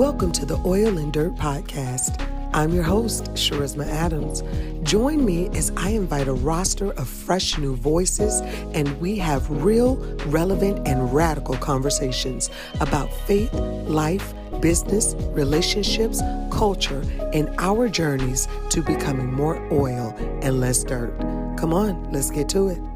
[0.00, 2.26] Welcome to the Oil and Dirt Podcast.
[2.54, 4.42] I'm your host, Charisma Adams.
[4.82, 8.40] Join me as I invite a roster of fresh new voices
[8.72, 9.96] and we have real,
[10.28, 12.48] relevant, and radical conversations
[12.80, 14.32] about faith, life,
[14.62, 17.02] business, relationships, culture,
[17.34, 21.14] and our journeys to becoming more oil and less dirt.
[21.58, 22.89] Come on, let's get to it.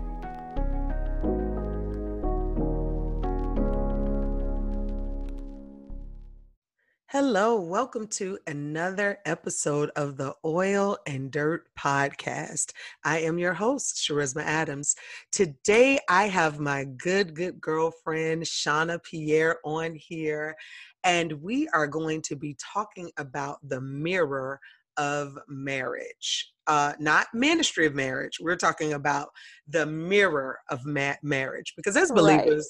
[7.17, 12.73] Hello, welcome to another episode of the Oil and Dirt Podcast.
[13.05, 14.97] I am your host, Charisma Adams.
[15.31, 20.57] Today, I have my good, good girlfriend, Shauna Pierre, on here,
[21.05, 24.59] and we are going to be talking about the mirror
[24.97, 28.39] of marriage uh, not ministry of marriage.
[28.41, 29.29] We're talking about
[29.69, 31.75] the mirror of ma- marriage.
[31.77, 32.67] Because as believers,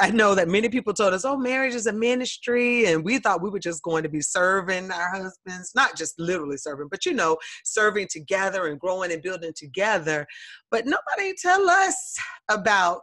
[0.00, 0.08] right.
[0.08, 2.86] I know that many people told us, oh, marriage is a ministry.
[2.86, 6.56] And we thought we were just going to be serving our husbands, not just literally
[6.56, 10.26] serving, but you know, serving together and growing and building together.
[10.70, 12.16] But nobody tell us
[12.50, 13.02] about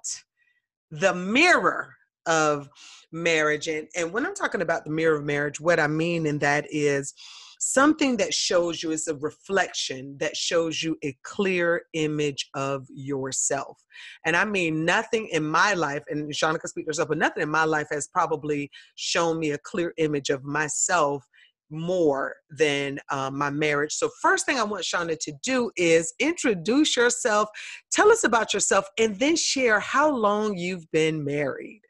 [0.92, 1.94] the mirror
[2.26, 2.68] of
[3.12, 3.68] marriage.
[3.68, 6.66] And, and when I'm talking about the mirror of marriage, what I mean in that
[6.70, 7.14] is,
[7.60, 13.78] something that shows you is a reflection that shows you a clear image of yourself.
[14.26, 17.50] And I mean, nothing in my life, and Shauna can speak herself, but nothing in
[17.50, 21.24] my life has probably shown me a clear image of myself
[21.70, 23.94] more than uh, my marriage.
[23.94, 27.50] So, first thing I want Shauna to do is introduce yourself,
[27.92, 31.82] tell us about yourself, and then share how long you've been married.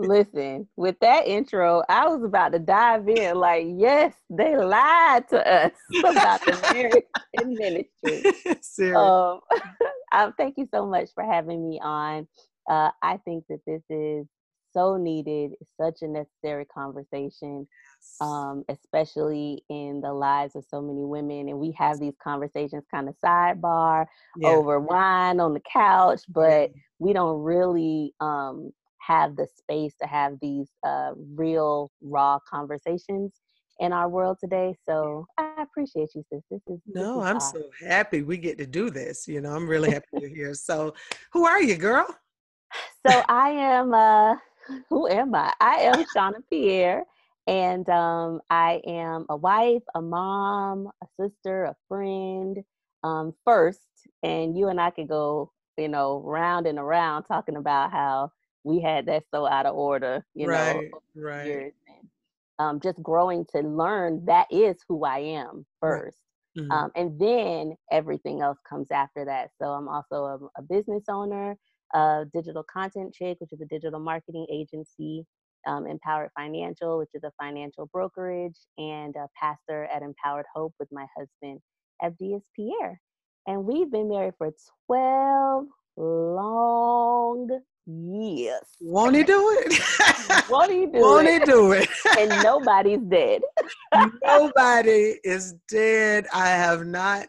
[0.00, 3.36] Listen, with that intro, I was about to dive in.
[3.36, 8.32] Like, yes, they lied to us about the marriage and ministry.
[8.96, 9.40] Um,
[10.12, 12.26] um, thank you so much for having me on.
[12.68, 14.26] Uh, I think that this is
[14.72, 17.66] so needed, such a necessary conversation,
[18.20, 21.48] um, especially in the lives of so many women.
[21.48, 24.06] And we have these conversations kind of sidebar
[24.38, 24.48] yeah.
[24.48, 28.70] over wine on the couch, but we don't really um,
[29.06, 33.32] have the space to have these uh, real, raw conversations
[33.78, 34.74] in our world today.
[34.88, 36.42] So I appreciate you, sis.
[36.50, 37.62] This is no, this is I'm awesome.
[37.62, 39.26] so happy we get to do this.
[39.26, 40.54] You know, I'm really happy you're here.
[40.54, 40.94] So,
[41.32, 42.06] who are you, girl?
[43.06, 43.94] So I am.
[43.94, 44.36] uh
[44.90, 45.52] Who am I?
[45.60, 47.04] I am Shauna Pierre,
[47.46, 52.58] and um, I am a wife, a mom, a sister, a friend.
[53.02, 53.80] Um, first,
[54.22, 58.30] and you and I could go, you know, round and around talking about how
[58.64, 61.46] we had that so out of order, you right, know, right.
[61.46, 61.72] years.
[62.58, 66.18] Um, just growing to learn that is who I am first.
[66.56, 66.64] Right.
[66.64, 66.72] Mm-hmm.
[66.72, 69.50] Um, and then everything else comes after that.
[69.60, 71.56] So I'm also a, a business owner,
[71.94, 75.24] a digital content chick, which is a digital marketing agency,
[75.66, 80.88] um, Empowered Financial, which is a financial brokerage, and a pastor at Empowered Hope with
[80.90, 81.60] my husband,
[82.02, 83.00] Abdias Pierre.
[83.46, 84.52] And we've been married for
[84.86, 85.66] 12
[85.96, 88.64] long Yes.
[88.80, 90.48] Won't he do it?
[90.48, 91.00] Won't he do it?
[91.00, 91.88] Won't he do it?
[92.18, 93.42] and nobody's dead.
[94.24, 96.26] Nobody is dead.
[96.32, 97.28] I have not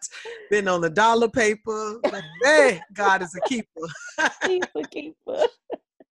[0.50, 2.00] been on the dollar paper.
[2.04, 3.88] But, hey, God is a keeper.
[4.46, 5.46] keeper, keeper.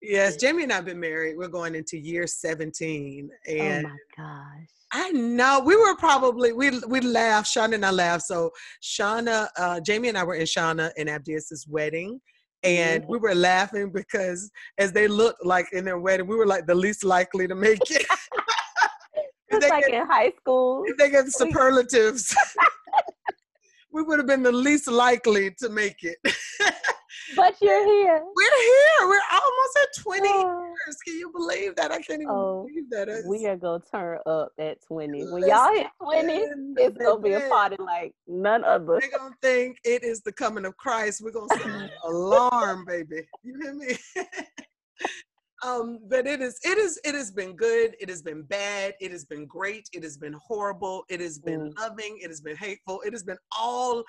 [0.01, 1.37] Yes, Jamie and I have been married.
[1.37, 3.29] We're going into year 17.
[3.47, 4.69] And oh my gosh.
[4.93, 7.53] I know we were probably we we laughed.
[7.53, 8.23] Shauna and I laughed.
[8.23, 12.21] So Shauna, uh, Jamie and I were in Shauna and Abdias's wedding,
[12.63, 13.11] and mm-hmm.
[13.11, 16.75] we were laughing because as they looked like in their wedding, we were like the
[16.75, 18.05] least likely to make it.
[19.49, 20.83] it's like get, in high school.
[20.97, 22.35] they get superlatives.
[23.91, 26.17] we would have been the least likely to make it.
[27.35, 28.23] But you're here.
[28.35, 29.07] We're here.
[29.07, 30.63] We're almost at 20 oh.
[30.63, 30.97] years.
[31.05, 31.91] Can you believe that?
[31.91, 33.09] I can't even oh, believe that.
[33.09, 33.27] It's...
[33.27, 35.31] We are gonna turn up at 20.
[35.31, 36.33] When y'all hit 20,
[36.77, 38.99] it's gonna be a party like none other.
[38.99, 41.21] They're gonna think it is the coming of Christ.
[41.23, 43.27] We're gonna sound an alarm, baby.
[43.43, 43.97] You hear me?
[45.63, 49.11] um but it is it is it has been good it has been bad it
[49.11, 51.79] has been great it has been horrible it has been mm.
[51.79, 54.03] loving it has been hateful it has been all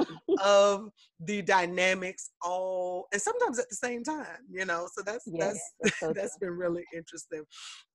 [0.45, 0.91] of
[1.21, 5.99] the dynamics all and sometimes at the same time you know so that's that's that's,
[5.99, 7.43] so that's been really interesting.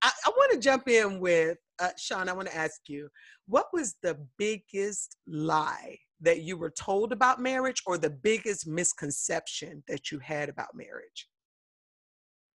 [0.02, 3.10] I, I want to jump in with uh, Shauna i want to ask you
[3.48, 9.84] what was the biggest lie that you were told about marriage or the biggest misconception
[9.88, 11.28] that you had about marriage?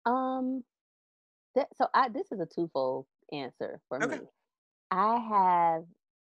[0.05, 0.63] Um
[1.57, 4.19] that, so I this is a twofold answer for okay.
[4.19, 4.25] me.
[4.92, 5.83] I have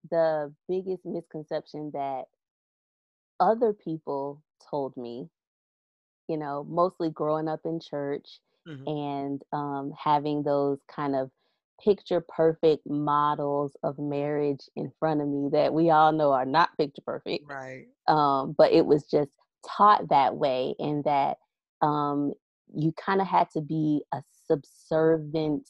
[0.10, 2.26] the biggest misconception that
[3.40, 5.28] other people told me,
[6.30, 8.88] you know, mostly growing up in church mm-hmm.
[8.88, 11.30] and um, having those kind of
[11.84, 16.78] picture perfect models of marriage in front of me that we all know are not
[16.78, 17.44] picture perfect.
[17.50, 17.88] Right.
[18.08, 19.32] Um, but it was just
[19.68, 21.38] taught that way, and that
[21.82, 22.34] um,
[22.74, 25.70] you kind of had to be a subservient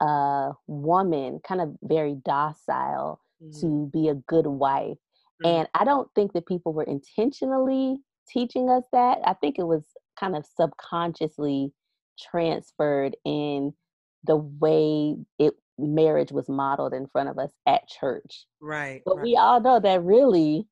[0.00, 3.60] uh, woman, kind of very docile mm-hmm.
[3.60, 4.98] to be a good wife.
[5.44, 5.46] Mm-hmm.
[5.46, 9.18] And I don't think that people were intentionally teaching us that.
[9.24, 9.84] I think it was
[10.18, 11.72] kind of subconsciously
[12.18, 13.72] transferred in
[14.24, 18.46] the way it marriage was modeled in front of us at church.
[18.60, 19.02] Right.
[19.04, 19.22] But right.
[19.22, 20.66] we all know that really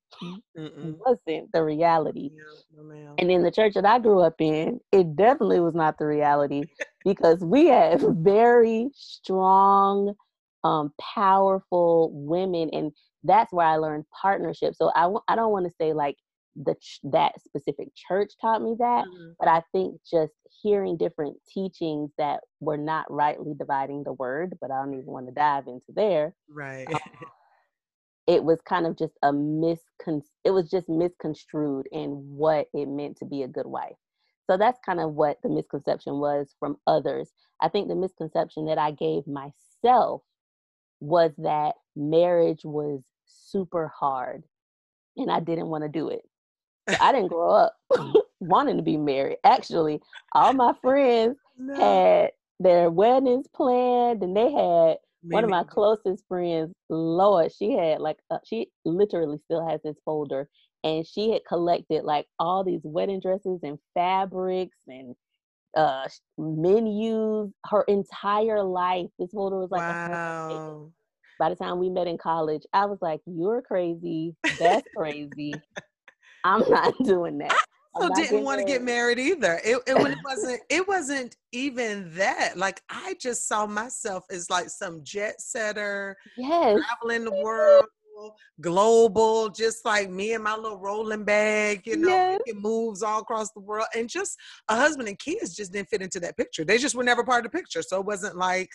[0.57, 0.97] Mm-mm.
[0.99, 2.31] wasn't the reality.
[2.31, 6.07] No, and in the church that I grew up in, it definitely was not the
[6.07, 6.69] reality
[7.05, 10.15] because we had very strong,
[10.65, 12.71] um, powerful women.
[12.73, 12.93] And
[13.25, 14.75] that's where I learned partnership.
[14.75, 16.17] So I w- I don't want to say like
[16.57, 19.31] the ch- that specific church taught me that mm-hmm.
[19.39, 20.33] but i think just
[20.63, 25.27] hearing different teachings that were not rightly dividing the word but i don't even want
[25.27, 26.87] to dive into there right.
[26.93, 26.99] um,
[28.31, 33.17] it was kind of just a miscon it was just misconstrued in what it meant
[33.19, 33.97] to be a good wife.
[34.49, 37.31] So that's kind of what the misconception was from others.
[37.61, 40.23] I think the misconception that i gave myself
[41.01, 44.45] was that marriage was super hard
[45.17, 46.23] and i didn't want to do it
[47.01, 47.77] I didn't grow up
[48.41, 49.39] wanting to be married.
[49.45, 50.01] Actually,
[50.33, 51.75] all my friends no.
[51.75, 55.35] had their weddings planned, and they had Maybe.
[55.35, 59.97] one of my closest friends, Lord, she had like uh, she literally still has this
[60.05, 60.49] folder,
[60.85, 65.15] and she had collected like all these wedding dresses and fabrics and
[65.77, 69.07] uh menus her entire life.
[69.19, 70.91] This folder was like wow.
[71.39, 74.37] By the time we met in college, I was like, "You're crazy.
[74.59, 75.55] That's crazy."
[76.45, 77.53] I'm not doing that.
[77.53, 79.61] I also didn't want to get married either.
[79.65, 82.57] It, it, it wasn't it wasn't even that.
[82.57, 87.87] Like I just saw myself as like some jet setter, yes, traveling the world,
[88.61, 92.41] global, just like me and my little rolling bag, you know, yes.
[92.47, 93.87] making moves all across the world.
[93.95, 94.37] And just
[94.69, 96.65] a husband and kids just didn't fit into that picture.
[96.65, 97.83] They just were never part of the picture.
[97.83, 98.71] So it wasn't like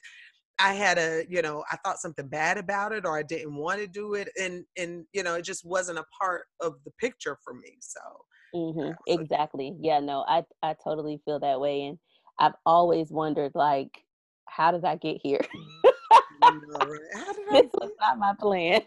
[0.59, 3.81] I had a, you know, I thought something bad about it or I didn't want
[3.81, 4.29] to do it.
[4.39, 7.77] And, and, you know, it just wasn't a part of the picture for me.
[7.81, 7.99] So,
[8.53, 8.91] mm-hmm.
[8.91, 9.75] so exactly.
[9.81, 11.83] Yeah, no, I, I totally feel that way.
[11.83, 11.97] And
[12.39, 13.89] I've always wondered, like,
[14.47, 15.41] how did I get here?
[17.51, 18.81] this was not my plan.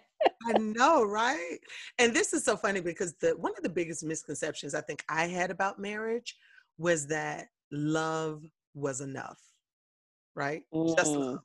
[0.47, 1.59] I know, right?
[1.99, 5.27] And this is so funny because the one of the biggest misconceptions I think I
[5.27, 6.37] had about marriage
[6.77, 8.43] was that love
[8.75, 9.39] was enough,
[10.35, 10.63] right?
[10.75, 10.97] Mm.
[10.97, 11.41] Just love.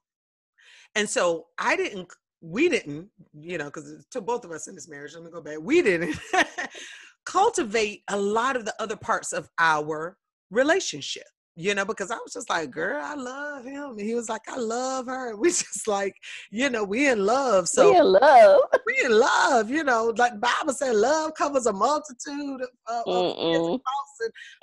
[0.95, 2.07] And so I didn't,
[2.41, 5.41] we didn't, you know, because to both of us in this marriage, let me go
[5.41, 6.17] back, we didn't
[7.25, 10.17] cultivate a lot of the other parts of our
[10.51, 11.23] relationship
[11.55, 13.91] you know, because I was just like, girl, I love him.
[13.91, 15.29] And he was like, I love her.
[15.29, 16.15] And we just like,
[16.51, 17.67] you know, we in love.
[17.67, 18.61] So we in love.
[18.85, 23.79] We in love, you know, like Bible said, love covers a multitude of, of and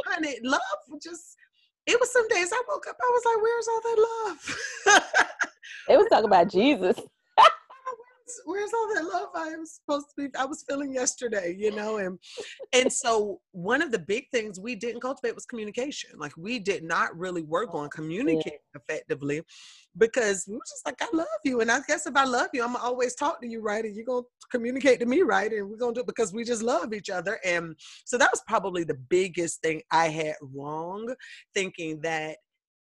[0.07, 0.61] honey, love
[1.03, 1.37] just
[1.87, 3.99] it was some days I woke up, I was like, where's all that
[4.29, 5.03] love?
[5.91, 6.99] it was talking about Jesus.
[8.45, 10.37] Where's, all that love I was supposed to be?
[10.39, 12.19] I was feeling yesterday, you know, and
[12.73, 16.11] and so one of the big things we didn't cultivate was communication.
[16.17, 19.43] Like we did not really work on communicating effectively
[19.99, 21.61] because we were just like, I love you.
[21.61, 23.85] And I guess if I love you, I'm gonna always talk to you, right?
[23.85, 25.53] And you're gonna communicate to me, right?
[25.53, 27.39] And we're gonna do it because we just love each other.
[27.45, 27.75] And
[28.05, 31.15] so that was probably the biggest thing I had wrong,
[31.55, 32.39] thinking that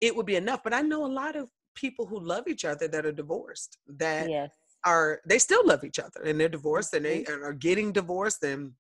[0.01, 0.61] it would be enough.
[0.63, 4.29] But I know a lot of people who love each other that are divorced that
[4.29, 4.49] yes.
[4.85, 8.71] Are they still love each other and they're divorced and they are getting divorced and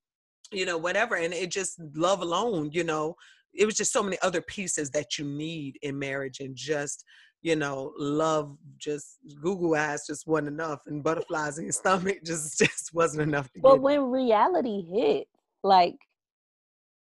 [0.51, 3.15] you know whatever and it just love alone you know
[3.53, 7.03] it was just so many other pieces that you need in marriage and just
[7.41, 12.59] you know, love just Google eyes just wasn't enough, and butterflies in your stomach just
[12.59, 13.49] just wasn't enough.
[13.61, 13.81] but get.
[13.81, 15.27] when reality hit,
[15.63, 15.95] like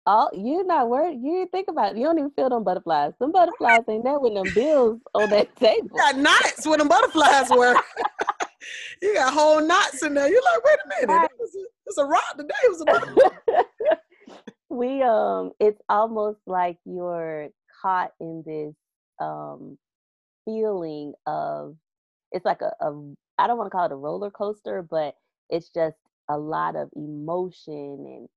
[0.05, 1.19] all you're not worried.
[1.21, 1.97] You think about it.
[1.97, 3.13] You don't even feel them butterflies.
[3.19, 5.89] Them butterflies ain't there with them bills on that table.
[5.97, 7.75] Got knots where them butterflies were.
[9.01, 10.29] you got whole knots in there.
[10.29, 11.29] You're like, wait a minute, right.
[11.39, 12.53] was a, it was a rock today.
[12.63, 13.95] It was a
[14.69, 17.49] we um, it's almost like you're
[17.81, 18.75] caught in this
[19.19, 19.77] um
[20.45, 21.75] feeling of
[22.31, 25.15] it's like a, a I don't want to call it a roller coaster, but
[25.49, 25.97] it's just
[26.29, 28.29] a lot of emotion and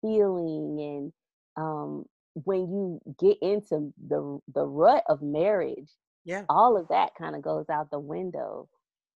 [0.00, 1.12] feeling and
[1.56, 2.04] um
[2.44, 5.90] when you get into the the rut of marriage
[6.24, 8.68] yeah all of that kind of goes out the window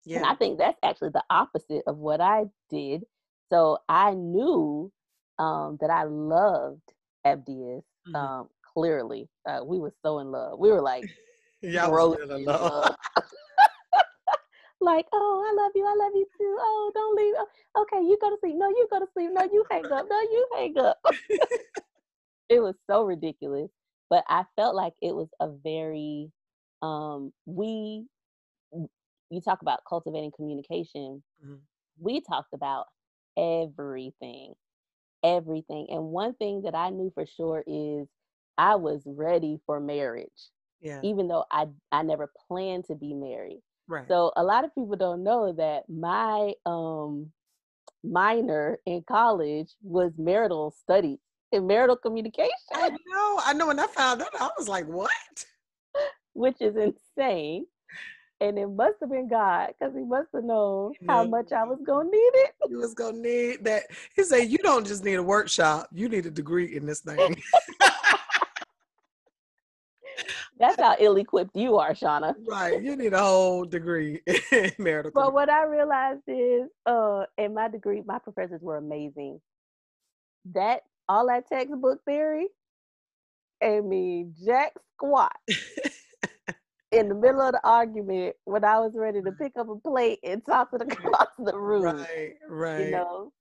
[0.06, 3.04] yeah and i think that's actually the opposite of what i did
[3.50, 4.92] so i knew
[5.40, 6.82] um that i loved
[7.26, 8.16] Abdias mm-hmm.
[8.16, 11.04] um clearly uh, we were so in love we were like
[11.64, 12.96] yeah, in love.
[14.82, 16.58] like, oh, I love you, I love you too.
[16.60, 17.34] Oh, don't leave.
[17.38, 18.56] Oh, okay, you go to sleep.
[18.58, 19.30] No, you go to sleep.
[19.32, 20.06] No, you hang up.
[20.10, 21.00] No, you hang up.
[22.50, 23.70] it was so ridiculous.
[24.10, 26.30] But I felt like it was a very
[26.82, 28.06] um we
[29.34, 31.24] you talk about cultivating communication.
[31.44, 31.56] Mm-hmm.
[32.00, 32.86] We talked about
[33.38, 34.54] everything.
[35.24, 35.88] Everything.
[35.90, 38.08] And one thing that I knew for sure is
[38.58, 40.52] I was ready for marriage.
[40.82, 41.00] Yeah.
[41.04, 43.62] Even though I I never planned to be married.
[43.88, 44.08] Right.
[44.08, 47.32] So a lot of people don't know that my um
[48.04, 51.20] minor in college was marital studies
[51.54, 52.52] and marital communication.
[52.74, 53.40] I know.
[53.46, 55.10] I know when I found out, I was like, what?
[56.34, 57.66] Which is insane.
[58.44, 61.80] And it must have been God because he must have known how much I was
[61.86, 62.52] gonna need it.
[62.70, 63.84] You was gonna need that.
[64.18, 67.42] He said, You don't just need a workshop, you need a degree in this thing.
[70.60, 72.36] That's how ill-equipped you are, Shauna.
[72.46, 72.82] Right.
[72.82, 74.20] You need a whole degree
[74.52, 75.12] in marital.
[75.16, 79.40] But what I realized is, uh, in my degree, my professors were amazing.
[80.54, 82.50] That all that textbook theory,
[83.64, 85.32] I mean, jack squat.
[86.94, 90.20] in the middle of the argument, when I was ready to pick up a plate
[90.24, 91.98] and toss it across the room.
[91.98, 92.86] Right, right.
[92.86, 93.32] You know,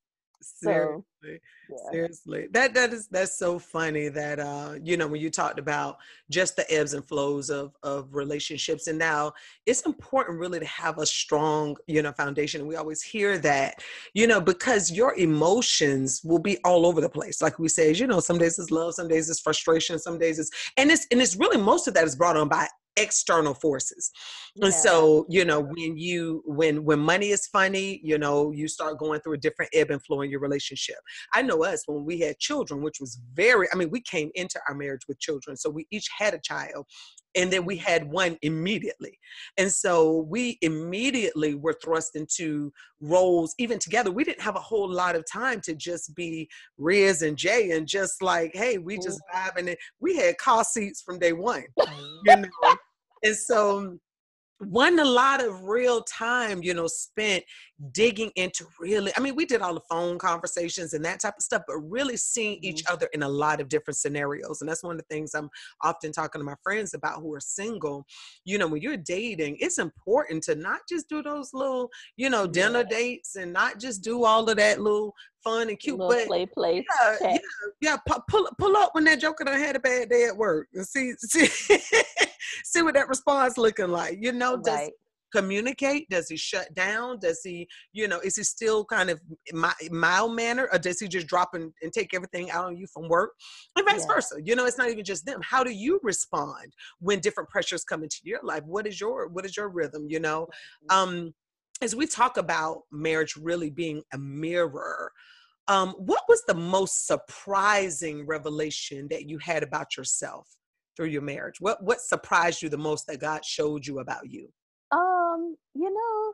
[0.43, 1.91] seriously so, yeah.
[1.91, 5.97] seriously that that is that's so funny that uh you know when you talked about
[6.31, 9.33] just the ebbs and flows of of relationships and now
[9.67, 13.83] it's important really to have a strong you know foundation we always hear that
[14.15, 18.07] you know because your emotions will be all over the place like we say you
[18.07, 21.21] know some days it's love some days it's frustration some days it's and it's and
[21.21, 24.11] it's really most of that is brought on by external forces.
[24.55, 24.67] Yeah.
[24.67, 28.99] and so you know when you when when money is funny you know you start
[28.99, 30.97] going through a different ebb and flow in your relationship.
[31.35, 34.61] I know us when we had children which was very i mean we came into
[34.69, 36.87] our marriage with children so we each had a child
[37.35, 39.19] and then we had one immediately.
[39.57, 42.73] And so we immediately were thrust into
[43.03, 46.49] roles even together we didn't have a whole lot of time to just be
[46.79, 51.03] riz and jay and just like hey we just vibing and we had car seats
[51.03, 51.65] from day one
[52.25, 52.49] you know?
[53.25, 53.99] And so
[54.65, 57.43] one a lot of real time you know spent
[57.91, 61.43] digging into really i mean we did all the phone conversations and that type of
[61.43, 62.67] stuff but really seeing mm-hmm.
[62.67, 65.51] each other in a lot of different scenarios and that's one of the things i'm
[65.83, 68.07] often talking to my friends about who are single
[68.45, 72.47] you know when you're dating it's important to not just do those little you know
[72.47, 72.97] dinner yeah.
[72.99, 76.85] dates and not just do all of that little fun and cute but play play
[77.01, 77.39] yeah yeah,
[77.81, 77.97] yeah
[78.29, 81.13] pull, pull up when that joker done had a bad day at work and see
[81.19, 81.49] see
[82.65, 84.65] see what that response looking like you know right.
[84.65, 84.91] does
[85.33, 86.09] communicate?
[86.09, 87.19] Does he shut down?
[87.19, 89.21] Does he, you know, is he still kind of
[89.53, 92.87] my mild manner or does he just drop and, and take everything out on you
[92.87, 93.33] from work?
[93.77, 94.15] And vice yeah.
[94.15, 94.37] versa.
[94.45, 95.41] You know, it's not even just them.
[95.43, 98.63] How do you respond when different pressures come into your life?
[98.65, 100.07] What is your what is your rhythm?
[100.09, 100.47] You know?
[100.91, 101.35] Um,
[101.81, 105.11] as we talk about marriage really being a mirror,
[105.67, 110.49] um, what was the most surprising revelation that you had about yourself
[110.97, 111.61] through your marriage?
[111.61, 114.49] What what surprised you the most that God showed you about you?
[114.91, 116.33] Um, you know,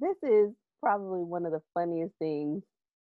[0.00, 2.62] this is probably one of the funniest things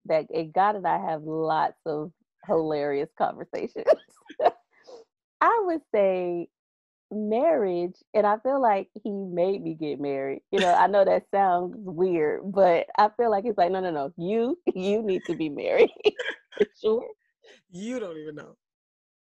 [0.06, 2.12] that God and I have lots of
[2.48, 3.86] hilarious conversations.
[5.42, 6.50] I would say
[7.12, 10.42] marriage, and I feel like he made me get married.
[10.52, 13.92] You know, I know that sounds weird, but I feel like it's like, no, no,
[13.92, 15.90] no, you, you need to be married.
[16.82, 17.08] sure.
[17.72, 18.56] You don't even know.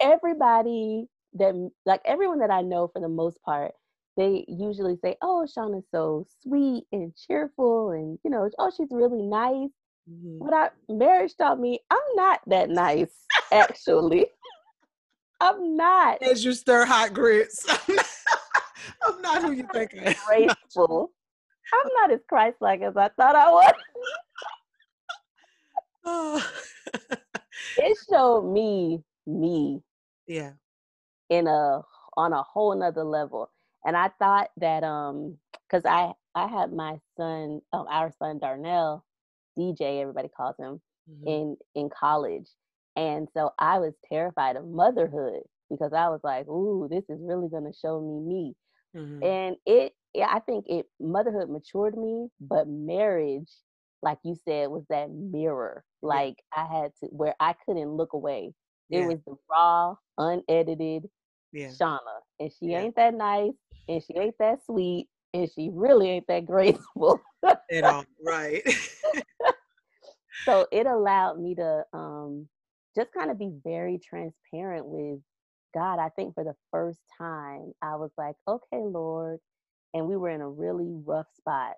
[0.01, 3.73] Everybody that, like everyone that I know for the most part,
[4.17, 9.23] they usually say, "Oh, Shauna's so sweet and cheerful, and you know, oh, she's really
[9.23, 9.71] nice."
[10.11, 10.45] Mm-hmm.
[10.45, 13.13] But I, marriage taught me I'm not that nice.
[13.53, 14.27] Actually,
[15.41, 16.23] I'm not.
[16.23, 17.65] As you stir hot grits,
[19.07, 20.15] I'm not, who you think I am.
[20.27, 21.13] Graceful.
[21.73, 23.73] I'm not as Christ-like as I thought I was.
[26.05, 26.53] oh.
[27.77, 29.83] it showed me me.
[30.29, 30.53] Yeah.
[31.31, 31.83] In a
[32.17, 33.51] on a whole nother level
[33.85, 39.05] and I thought that um because I I had my son um, our son Darnell
[39.59, 40.81] DJ everybody calls him
[41.11, 41.29] mm-hmm.
[41.29, 42.49] in in college
[42.97, 47.49] and so I was terrified of motherhood because I was like ooh this is really
[47.49, 48.55] gonna show me me
[48.97, 49.23] mm-hmm.
[49.23, 53.51] and it yeah, I think it motherhood matured me but marriage
[54.03, 56.65] like you said was that mirror like yeah.
[56.65, 58.55] I had to where I couldn't look away
[58.91, 59.07] it yeah.
[59.07, 61.09] was the raw unedited
[61.53, 61.69] yeah.
[61.69, 61.99] Shauna
[62.41, 62.81] and she yeah.
[62.81, 63.53] ain't that nice
[63.89, 68.63] and she ain't that sweet and she really ain't that graceful at all right
[70.45, 72.49] so it allowed me to um
[72.97, 75.21] just kind of be very transparent with
[75.75, 79.39] god i think for the first time i was like okay lord
[79.95, 81.75] and we were in a really rough spot.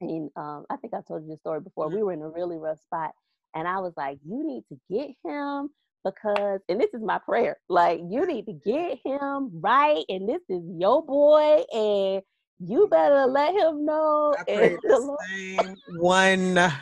[0.00, 1.86] And um, I think I told you the story before.
[1.86, 1.96] Mm-hmm.
[1.96, 3.12] We were in a really rough spot,
[3.54, 5.70] and I was like, "You need to get him
[6.04, 7.56] because," and this is my prayer.
[7.68, 12.22] Like, you need to get him right, and this is your boy, and
[12.60, 14.36] you better let him know.
[14.38, 16.54] I and the, Lord, same one.
[16.54, 16.72] the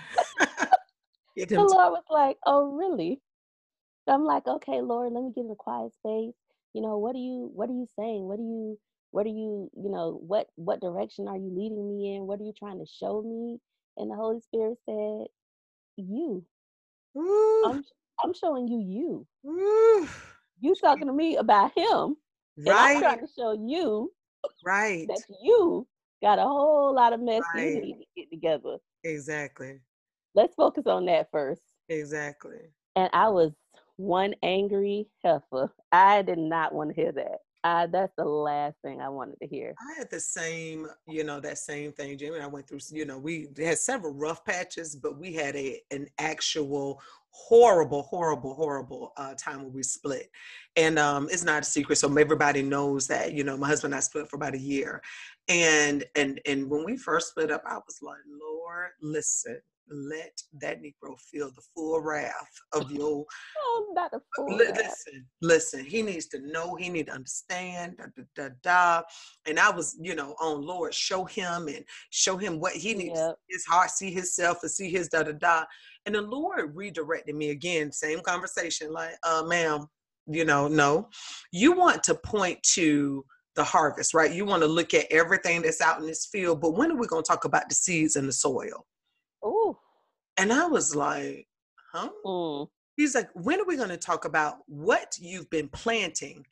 [1.57, 3.21] Lord was like, "Oh, really?"
[4.09, 6.35] I'm like, "Okay, Lord, let me get in a quiet space."
[6.75, 7.51] You know, what are you?
[7.55, 8.25] What are you saying?
[8.25, 8.79] What are you?
[9.13, 12.45] what are you you know what what direction are you leading me in what are
[12.45, 13.59] you trying to show me
[13.97, 15.27] and the holy spirit said
[15.97, 16.45] you
[17.65, 17.85] i'm
[18.25, 20.09] i'm showing you you.
[20.61, 22.17] You talking to me about him
[22.59, 24.13] right i'm trying to show you
[24.65, 25.07] right.
[25.09, 25.87] that you
[26.23, 27.75] got a whole lot of mess right.
[27.75, 28.77] you need to get together.
[29.05, 29.81] Exactly.
[30.35, 31.63] Let's focus on that first.
[31.89, 32.59] Exactly.
[32.97, 33.53] And i was
[33.97, 35.73] one angry heifer.
[35.91, 37.39] I did not want to hear that.
[37.65, 39.73] I, that's the last thing I wanted to hear.
[39.79, 42.41] I had the same, you know, that same thing, Jamie.
[42.41, 46.09] I went through, you know, we had several rough patches, but we had a an
[46.19, 47.01] actual
[47.33, 50.31] horrible, horrible, horrible uh, time when we split.
[50.77, 53.33] And um, it's not a secret, so everybody knows that.
[53.33, 55.03] You know, my husband and I split for about a year,
[55.49, 59.61] and and and when we first split up, I was like, Lord, listen,
[59.93, 62.33] let that Negro feel the full wrath
[62.73, 63.25] of your.
[63.59, 65.25] oh, not a full listen, wrath.
[65.41, 65.85] listen.
[65.85, 66.75] He needs to know.
[66.77, 67.97] He need to understand.
[67.99, 69.03] Da, da, da, da.
[69.47, 73.19] And I was, you know, on Lord, show him and show him what he needs.
[73.19, 73.37] Yep.
[73.49, 75.65] His heart, see himself, and see his da da da.
[76.07, 77.93] And the Lord redirected me again.
[77.93, 79.87] Same conversation, like, uh, ma'am,
[80.27, 81.09] you know, no,
[81.53, 84.33] you want to point to the harvest, right?
[84.33, 87.07] You want to look at everything that's out in this field, but when are we
[87.07, 88.87] going to talk about the seeds in the soil?
[89.43, 89.79] Oh.
[90.37, 91.47] And I was like,
[91.93, 92.09] huh?
[92.25, 92.69] Mm.
[92.97, 96.45] He's like, when are we going to talk about what you've been planting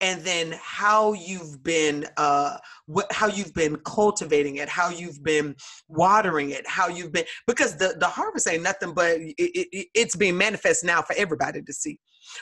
[0.00, 5.54] and then how you've been uh what how you've been cultivating it how you've been
[5.86, 10.16] watering it how you've been because the the harvest ain't nothing but it, it, it's
[10.16, 11.96] being manifest now for everybody to see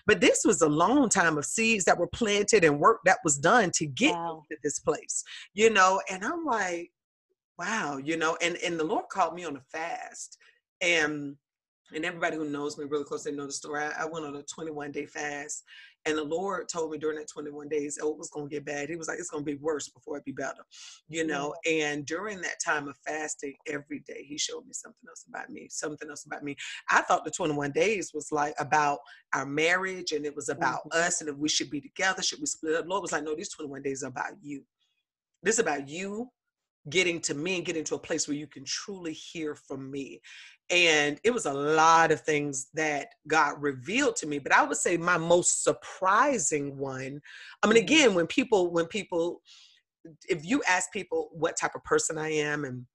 [0.07, 3.37] but this was a long time of seeds that were planted and work that was
[3.37, 4.42] done to get wow.
[4.51, 6.90] to this place you know and i'm like
[7.59, 10.38] wow, you know, and and the Lord called me on a fast,
[10.83, 11.37] and
[11.95, 13.83] and everybody who knows me really close, they know the story.
[13.83, 15.62] I, I went on a 21 day fast,
[16.07, 18.64] and the Lord told me during that 21 days, oh, it was going to get
[18.64, 18.88] bad.
[18.88, 20.64] He was like, it's going to be worse before it be better,
[21.09, 21.55] you know.
[21.68, 25.68] And during that time of fasting, every day He showed me something else about me,
[25.71, 26.57] something else about me.
[26.90, 28.99] I thought the 21 days was like about
[29.35, 31.07] our marriage, and it was about mm-hmm.
[31.07, 32.87] us, and if we should be together, should we split up.
[32.88, 34.62] Lord was like, no, these 21 days are about you.
[35.42, 36.31] This is about you
[36.90, 40.21] getting to me and getting to a place where you can truly hear from me.
[40.72, 44.78] And it was a lot of things that got revealed to me, but I would
[44.78, 47.20] say my most surprising one.
[47.62, 47.85] I mean, mm-hmm.
[47.85, 49.42] again, when people, when people,
[50.30, 52.87] if you ask people what type of person I am and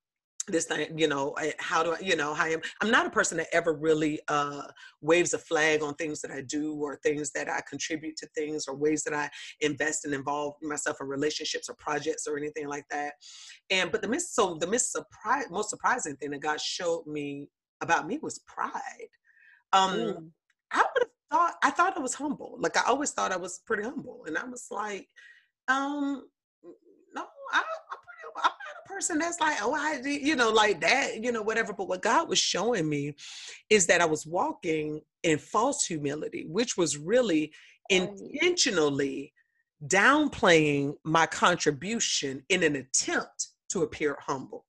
[0.48, 3.10] this thing, you know, how do I, you know, how I am, I'm not a
[3.10, 4.62] person that ever really uh,
[5.00, 8.66] waves a flag on things that I do or things that I contribute to things
[8.66, 12.86] or ways that I invest and involve myself in relationships or projects or anything like
[12.90, 13.12] that.
[13.70, 17.48] And, but the miss, so the miss surprise, most surprising thing that God showed me
[17.80, 19.10] about me was pride.
[19.72, 20.30] Um, mm.
[20.72, 22.56] I would have thought, I thought I was humble.
[22.58, 24.24] Like I always thought I was pretty humble.
[24.26, 25.08] And I was like,
[25.68, 26.24] um,
[27.14, 27.98] no, I, I'm
[28.36, 31.72] I'm not a person that's like, oh, I, you know, like that, you know, whatever.
[31.72, 33.14] But what God was showing me
[33.70, 37.52] is that I was walking in false humility, which was really
[37.90, 39.32] intentionally
[39.86, 44.64] downplaying my contribution in an attempt to appear humble.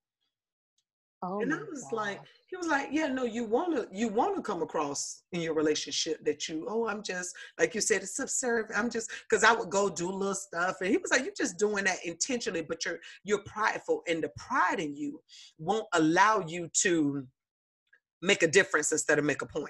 [1.21, 1.93] Oh and I was God.
[1.93, 5.41] like, he was like yeah no you want to you want to come across in
[5.41, 9.43] your relationship that you oh i'm just like you said it's subservient i'm just because
[9.43, 10.77] i would go do little stuff.
[10.81, 14.29] And he was like you're just doing that intentionally but you're you're prideful and the
[14.37, 15.21] pride in you
[15.57, 17.25] won't allow you to
[18.21, 19.69] make a difference instead of make a point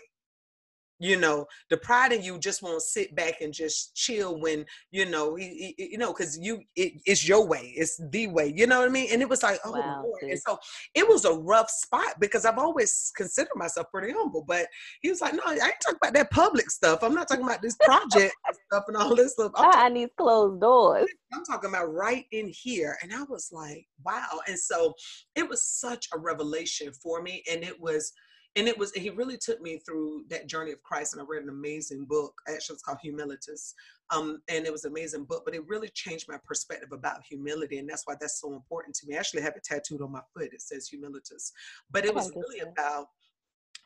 [1.00, 5.06] you know the pride in you just won't sit back and just chill when you
[5.06, 8.68] know he, he, you know because you it, it's your way it's the way you
[8.68, 9.10] know what i mean?
[9.12, 10.22] And it was like oh wow, Lord.
[10.22, 10.58] and so
[10.94, 14.68] it was a rough spot because i've always considered myself pretty humble but
[15.02, 17.04] he was like no i ain't talking about that public stuff.
[17.04, 18.34] I'm not talking about this project
[18.68, 19.52] stuff and all this stuff.
[19.56, 21.08] I need closed doors.
[21.34, 22.98] I'm talking about right in here.
[23.02, 24.40] And i was like wow.
[24.48, 24.94] And so
[25.36, 28.12] it was such a revelation for me and it was
[28.56, 31.44] and it was he really took me through that journey of christ and i read
[31.44, 33.74] an amazing book actually it's called humilitas
[34.12, 37.78] um, and it was an amazing book but it really changed my perspective about humility
[37.78, 39.16] and that's why that's so important to me.
[39.16, 41.52] I actually have it tattooed on my foot it says humilitas
[41.92, 43.08] but it was really about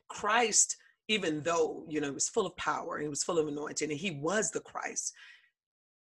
[0.09, 3.47] christ even though you know he was full of power and he was full of
[3.47, 5.13] anointing and he was the christ.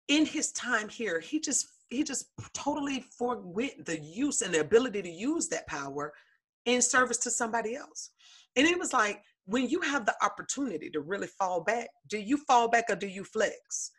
[0.08, 5.02] In his time here he just he just totally forwent the use and the ability
[5.02, 6.14] to use that power
[6.66, 8.12] in service to somebody else.
[8.56, 12.38] And it was like, when you have the opportunity to really fall back, do you
[12.38, 13.92] fall back or do you flex?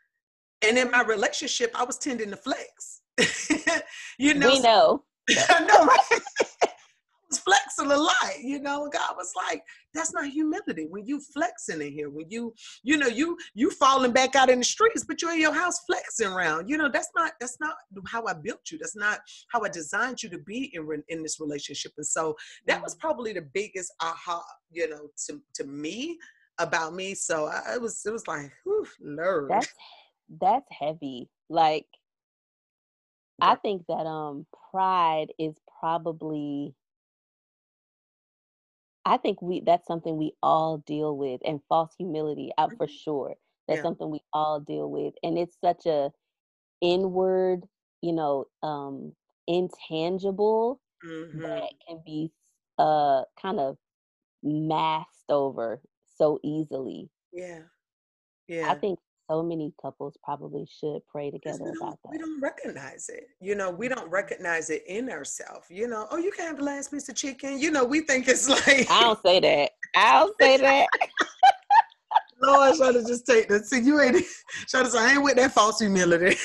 [0.63, 3.03] And in my relationship, I was tending to flex.
[4.19, 5.05] you know, we know.
[5.31, 5.99] no, right?
[7.29, 8.89] was flexing a lot, you know.
[8.93, 9.63] God was like,
[9.95, 10.87] that's not humility.
[10.91, 14.59] When you flexing in here, when you, you know, you you falling back out in
[14.59, 16.69] the streets, but you're in your house flexing around.
[16.69, 17.77] You know, that's not that's not
[18.07, 18.79] how I built you.
[18.79, 19.21] That's not
[19.53, 21.93] how I designed you to be in in this relationship.
[21.97, 22.35] And so
[22.67, 23.01] that was mm.
[23.01, 26.19] probably the biggest aha, you know, to to me
[26.59, 27.15] about me.
[27.15, 29.51] So I, it was it was like, whew, Lord.
[29.51, 29.73] That's
[30.41, 31.29] that's heavy.
[31.49, 31.87] Like
[33.41, 36.75] I think that um pride is probably
[39.05, 42.95] I think we that's something we all deal with and false humility out for mm-hmm.
[43.05, 43.35] sure.
[43.69, 43.83] That's yeah.
[43.83, 45.15] something we all deal with.
[45.23, 46.11] And it's such a
[46.81, 47.67] inward,
[48.03, 49.13] you know, um
[49.47, 51.43] intangible mm-hmm.
[51.43, 52.33] that can be
[52.79, 53.77] uh kind of
[54.43, 55.81] masked over
[56.17, 57.11] so easily.
[57.33, 57.61] Yeah.
[58.49, 58.71] Yeah.
[58.71, 58.99] I think
[59.31, 62.11] so many couples probably should pray together about that.
[62.11, 63.25] We don't recognize it.
[63.41, 64.11] You know, we don't mm-hmm.
[64.11, 65.67] recognize it in ourselves.
[65.71, 67.59] You know, oh, you can have the last piece of chicken.
[67.59, 68.87] You know, we think it's like.
[68.91, 69.71] I don't say that.
[69.97, 70.89] I don't say that.
[72.43, 73.65] Lord, try to just take that.
[73.67, 74.25] See, you ain't
[74.69, 76.37] try to say I ain't with that false humility.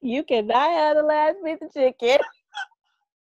[0.00, 2.18] you cannot have the last piece of chicken.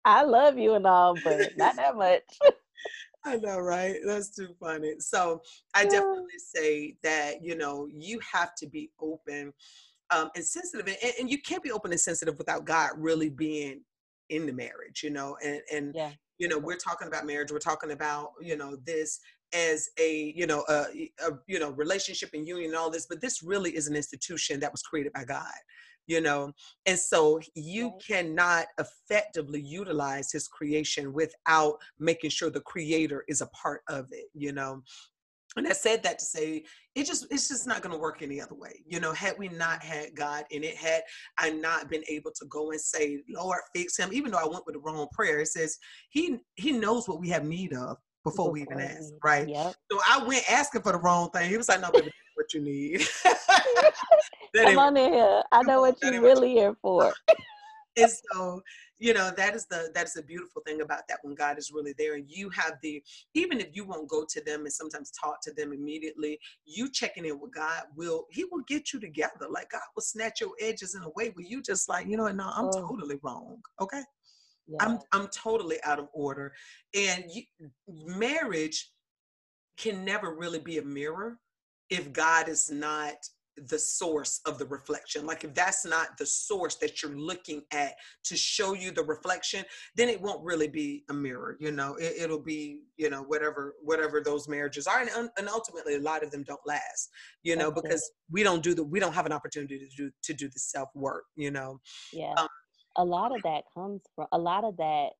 [0.05, 2.23] I love you and all, but not that much.
[3.27, 3.97] I know, right?
[4.07, 4.95] That's too funny.
[5.01, 5.43] So
[5.75, 9.53] I definitely say that, you know, you have to be open
[10.11, 10.87] um, and sensitive.
[10.87, 13.83] And, and you can't be open and sensitive without God really being
[14.31, 16.13] in the marriage, you know, and, and yeah.
[16.39, 17.51] you know, we're talking about marriage.
[17.51, 19.19] We're talking about, you know, this
[19.55, 23.21] as a you know a, a, you know relationship and union and all this but
[23.21, 25.55] this really is an institution that was created by god
[26.07, 26.53] you know
[26.87, 33.47] and so you cannot effectively utilize his creation without making sure the creator is a
[33.49, 34.83] part of it you know
[35.57, 36.65] and I said that to say
[36.95, 38.83] it just it's just not going to work any other way.
[38.87, 41.03] You know, had we not had God in it, had
[41.39, 44.67] I not been able to go and say, "Lord, fix him," even though I went
[44.67, 45.79] with the wrong prayer, it says
[46.11, 49.49] He He knows what we have need of before, before we even ask, right?
[49.49, 49.75] Yep.
[49.91, 51.49] So I went asking for the wrong thing.
[51.49, 52.11] He was like, "No, baby,
[52.47, 53.07] what you need."
[54.57, 55.43] Come on in here.
[55.53, 57.13] I know what you're really here for.
[57.97, 58.63] and so,
[58.99, 61.73] you know, that is the that is the beautiful thing about that when God is
[61.73, 63.03] really there and you have the
[63.35, 67.25] even if you won't go to them and sometimes talk to them immediately, you checking
[67.25, 69.47] in with God will He will get you together.
[69.51, 72.29] Like God will snatch your edges in a way where you just like, you know,
[72.29, 72.87] no, I'm oh.
[72.87, 73.59] totally wrong.
[73.81, 74.03] Okay.
[74.67, 74.79] Yeah.
[74.81, 76.53] I'm I'm totally out of order.
[76.95, 77.43] And you,
[77.89, 78.91] marriage
[79.77, 81.39] can never really be a mirror
[81.91, 83.15] if God is not
[83.69, 85.25] the source of the reflection.
[85.25, 87.95] Like if that's not the source that you're looking at
[88.25, 89.65] to show you the reflection,
[89.97, 91.57] then it won't really be a mirror.
[91.59, 95.95] You know, it, will be you know whatever whatever those marriages are, and, and ultimately
[95.95, 97.09] a lot of them don't last.
[97.43, 100.35] You know, because we don't do the we don't have an opportunity to do to
[100.35, 101.25] do the self work.
[101.37, 101.81] You know.
[102.13, 102.35] Yeah.
[102.37, 102.49] Um,
[102.99, 105.11] a lot of that comes from a lot of that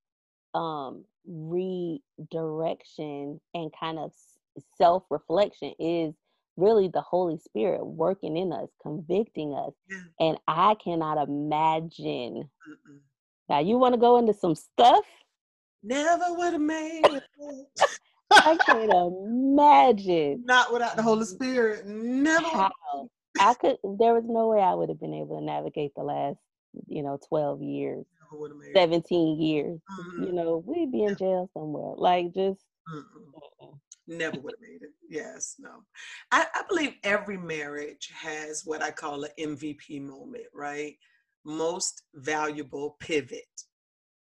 [0.59, 2.01] um redirection
[3.55, 4.13] and kind of
[4.79, 6.15] self reflection is
[6.57, 9.73] really the Holy Spirit working in us, convicting us.
[9.91, 9.99] Yeah.
[10.21, 12.49] And I cannot imagine.
[12.69, 13.01] Mm-mm.
[13.49, 15.05] Now, you want to go into some stuff?
[15.83, 17.23] Never would have made it.
[18.31, 20.43] I can't imagine.
[20.45, 21.87] Not without the Holy Spirit.
[21.87, 22.47] Never.
[22.49, 22.73] How.
[23.39, 23.77] I could.
[23.85, 26.39] There was no way I would have been able to navigate the last,
[26.89, 28.05] you know, twelve years,
[28.75, 29.79] seventeen years.
[29.79, 30.25] Mm-hmm.
[30.25, 31.95] You know, we'd be in jail somewhere.
[31.97, 32.61] Like just.
[32.93, 33.79] Mm-mm.
[34.09, 34.91] Never would have made it.
[35.09, 35.83] Yes, no.
[36.31, 40.95] I, I believe every marriage has what I call an MVP moment, right?
[41.45, 43.45] Most valuable pivot.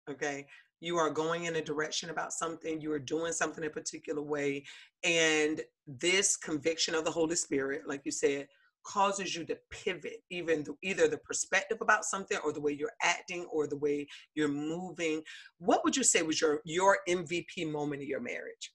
[0.10, 0.46] Okay.
[0.82, 4.64] You are going in a direction about something, you are doing something a particular way,
[5.04, 8.48] and this conviction of the Holy Spirit, like you said,
[8.84, 12.94] causes you to pivot even the, either the perspective about something or the way you're
[13.02, 15.22] acting or the way you're moving
[15.58, 18.74] what would you say was your your mvp moment of your marriage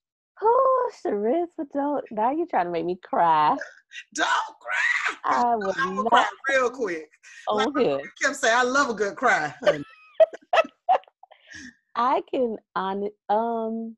[1.06, 2.04] Oh, but don't.
[2.10, 3.56] Now you're trying to make me cry.
[4.14, 5.16] Don't cry.
[5.24, 7.08] I will I not cry real quick.
[7.48, 8.02] On like.
[8.22, 9.54] Kim say, I love a good cry.
[11.96, 13.96] I can on um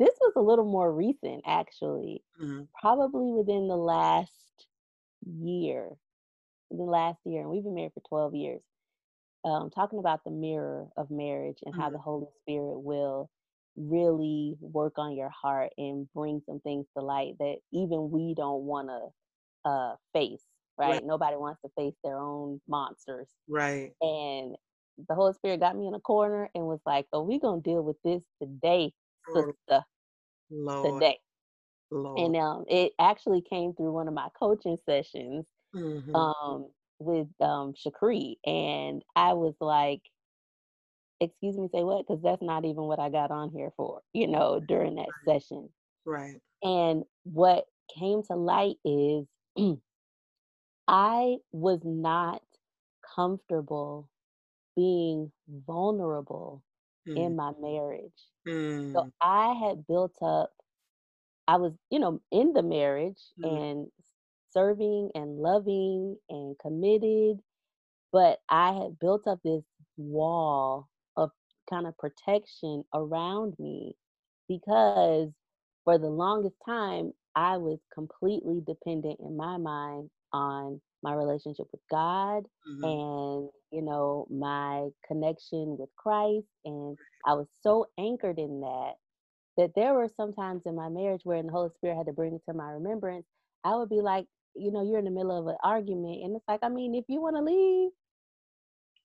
[0.00, 2.24] this was a little more recent actually.
[2.42, 2.62] Mm-hmm.
[2.80, 4.32] Probably within the last
[5.24, 5.90] year.
[6.70, 7.42] The last year.
[7.42, 8.62] And we've been married for 12 years.
[9.44, 11.82] Um, talking about the mirror of marriage and mm-hmm.
[11.82, 13.30] how the Holy Spirit will
[13.76, 18.62] really work on your heart and bring some things to light that even we don't
[18.62, 20.44] want to uh, face
[20.78, 20.92] right?
[20.92, 21.04] right?
[21.04, 23.26] Nobody wants to face their own monsters.
[23.48, 23.92] Right.
[24.00, 24.56] And
[25.08, 27.82] the Holy Spirit got me in a corner and was like, "Oh, we're gonna deal
[27.82, 28.92] with this today,
[29.34, 29.84] sister.
[30.50, 31.00] Lord.
[31.00, 31.18] Today."
[31.90, 32.18] Lord.
[32.18, 36.14] And um, it actually came through one of my coaching sessions mm-hmm.
[36.14, 40.02] um, with um, Shakri, and I was like,
[41.20, 44.26] "Excuse me, say what?" Because that's not even what I got on here for, you
[44.26, 45.40] know, during that right.
[45.40, 45.68] session.
[46.04, 46.40] Right.
[46.62, 47.66] And what
[47.98, 49.26] came to light is
[50.88, 52.42] I was not
[53.14, 54.08] comfortable
[54.76, 55.30] being
[55.66, 56.62] vulnerable
[57.08, 57.16] mm.
[57.16, 58.12] in my marriage.
[58.46, 58.92] Mm.
[58.92, 60.52] So I had built up,
[61.46, 63.48] I was, you know, in the marriage mm.
[63.48, 63.86] and
[64.52, 67.40] serving and loving and committed,
[68.12, 69.64] but I had built up this
[69.96, 70.88] wall
[71.68, 73.94] kind of protection around me
[74.48, 75.30] because
[75.84, 81.80] for the longest time, I was completely dependent in my mind on my relationship with
[81.90, 82.84] God mm-hmm.
[82.84, 86.46] and, you know, my connection with Christ.
[86.64, 86.96] And
[87.26, 88.92] I was so anchored in that
[89.56, 92.34] that there were some times in my marriage where the Holy Spirit had to bring
[92.34, 93.24] it to my remembrance.
[93.64, 96.24] I would be like, you know, you're in the middle of an argument.
[96.24, 97.90] And it's like, I mean, if you want to leave,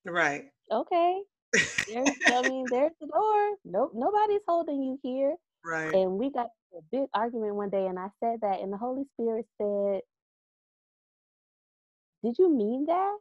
[0.06, 0.46] right.
[0.72, 1.22] Okay.
[1.54, 3.56] There's, I mean, there's the door.
[3.66, 5.36] Nope, nobody's holding you here.
[5.66, 5.94] Right.
[5.94, 9.04] And we got a big argument one day, and I said that, and the Holy
[9.14, 10.02] Spirit said,
[12.24, 13.18] Did you mean that?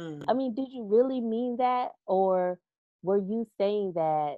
[0.00, 0.24] Mm.
[0.28, 1.90] I mean, did you really mean that?
[2.06, 2.58] Or
[3.02, 4.36] were you saying that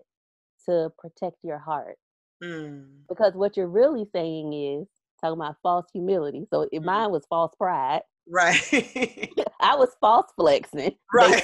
[0.67, 1.97] to protect your heart?
[2.43, 2.87] Mm.
[3.09, 4.87] Because what you're really saying is
[5.21, 6.47] talking about false humility.
[6.51, 6.87] So if mm.
[6.87, 8.03] mine was false pride.
[8.29, 8.61] Right.
[9.61, 10.97] I was false flexing.
[11.15, 11.43] Right.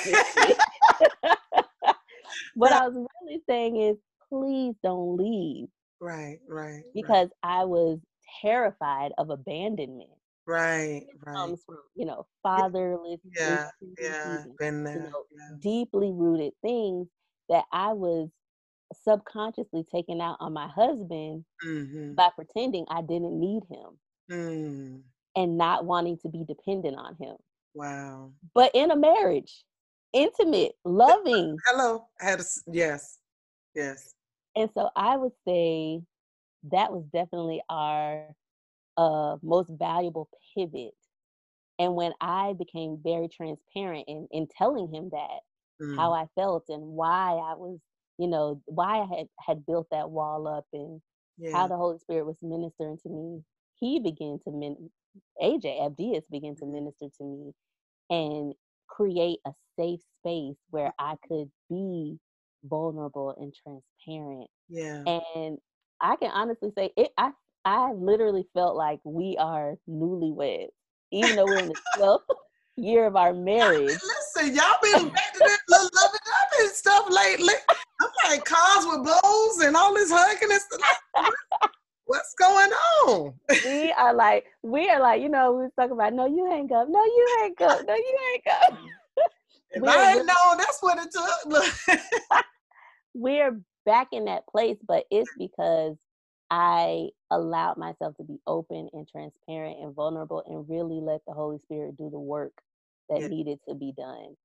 [2.54, 3.96] what I was really saying is
[4.28, 5.68] please don't leave.
[6.00, 6.82] Right, right.
[6.94, 7.60] Because right.
[7.60, 7.98] I was
[8.40, 10.10] terrified of abandonment.
[10.46, 11.36] Right, right.
[11.36, 13.68] Comes from you know fatherless, yeah,
[14.00, 15.56] yeah, been there, you know, yeah.
[15.60, 17.06] deeply rooted things
[17.48, 18.28] that I was
[19.04, 22.14] subconsciously taking out on my husband mm-hmm.
[22.14, 23.98] by pretending I didn't need him
[24.30, 25.00] mm.
[25.36, 27.36] and not wanting to be dependent on him.
[27.74, 28.32] Wow.
[28.54, 29.64] But in a marriage,
[30.12, 31.56] intimate, loving.
[31.66, 32.06] Hello.
[32.20, 33.18] I had a yes.
[33.74, 34.14] Yes.
[34.54, 36.02] And so I would say
[36.70, 38.26] that was definitely our
[38.96, 40.94] uh, most valuable pivot.
[41.78, 45.40] And when I became very transparent in, in telling him that,
[45.82, 45.96] mm.
[45.96, 47.78] how I felt and why I was,
[48.18, 51.00] you know, why I had, had built that wall up and
[51.38, 51.52] yeah.
[51.52, 53.42] how the Holy Spirit was ministering to me,
[53.80, 54.90] he began to, min-
[55.42, 57.52] AJ Abdias began to minister to me
[58.10, 58.54] and
[58.94, 60.92] create a safe space where mm.
[60.98, 62.18] I could be
[62.64, 64.48] vulnerable and transparent.
[64.68, 65.02] Yeah.
[65.06, 65.58] And
[66.00, 67.30] I can honestly say it I
[67.64, 70.68] I literally felt like we are newlyweds,
[71.12, 72.20] even though we're in the 12th
[72.76, 73.86] year of our marriage.
[73.86, 77.54] Listen, y'all been back to that little loving up and stuff lately.
[78.00, 81.32] I'm like cars with blows and all this hugging and stuff.
[82.12, 83.32] What's going on?
[83.64, 86.70] we are like, we are like, you know, we was talking about, no, you hang
[86.70, 88.78] up, no, you hang up, no, you hang up.
[89.70, 92.44] If I ain't known, that's what it took.
[93.14, 95.96] we're back in that place, but it's because
[96.50, 101.60] I allowed myself to be open and transparent and vulnerable and really let the Holy
[101.64, 102.52] Spirit do the work
[103.08, 103.28] that yeah.
[103.28, 104.36] needed to be done.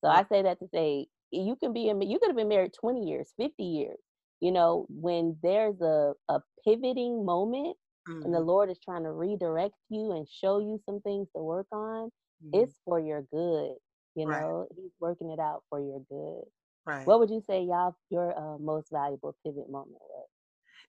[0.00, 0.20] So yeah.
[0.20, 3.32] I say that to say you can be you could have been married 20 years,
[3.36, 3.98] 50 years.
[4.40, 7.76] You know, when there's a, a pivoting moment
[8.08, 8.22] mm-hmm.
[8.22, 8.48] and the mm-hmm.
[8.48, 12.10] Lord is trying to redirect you and show you some things to work on,
[12.44, 12.62] mm-hmm.
[12.62, 13.74] it's for your good.
[14.16, 14.40] You right.
[14.40, 16.44] know, He's working it out for your good.
[16.86, 17.06] Right.
[17.06, 20.28] What would you say y'all your uh, most valuable pivot moment was?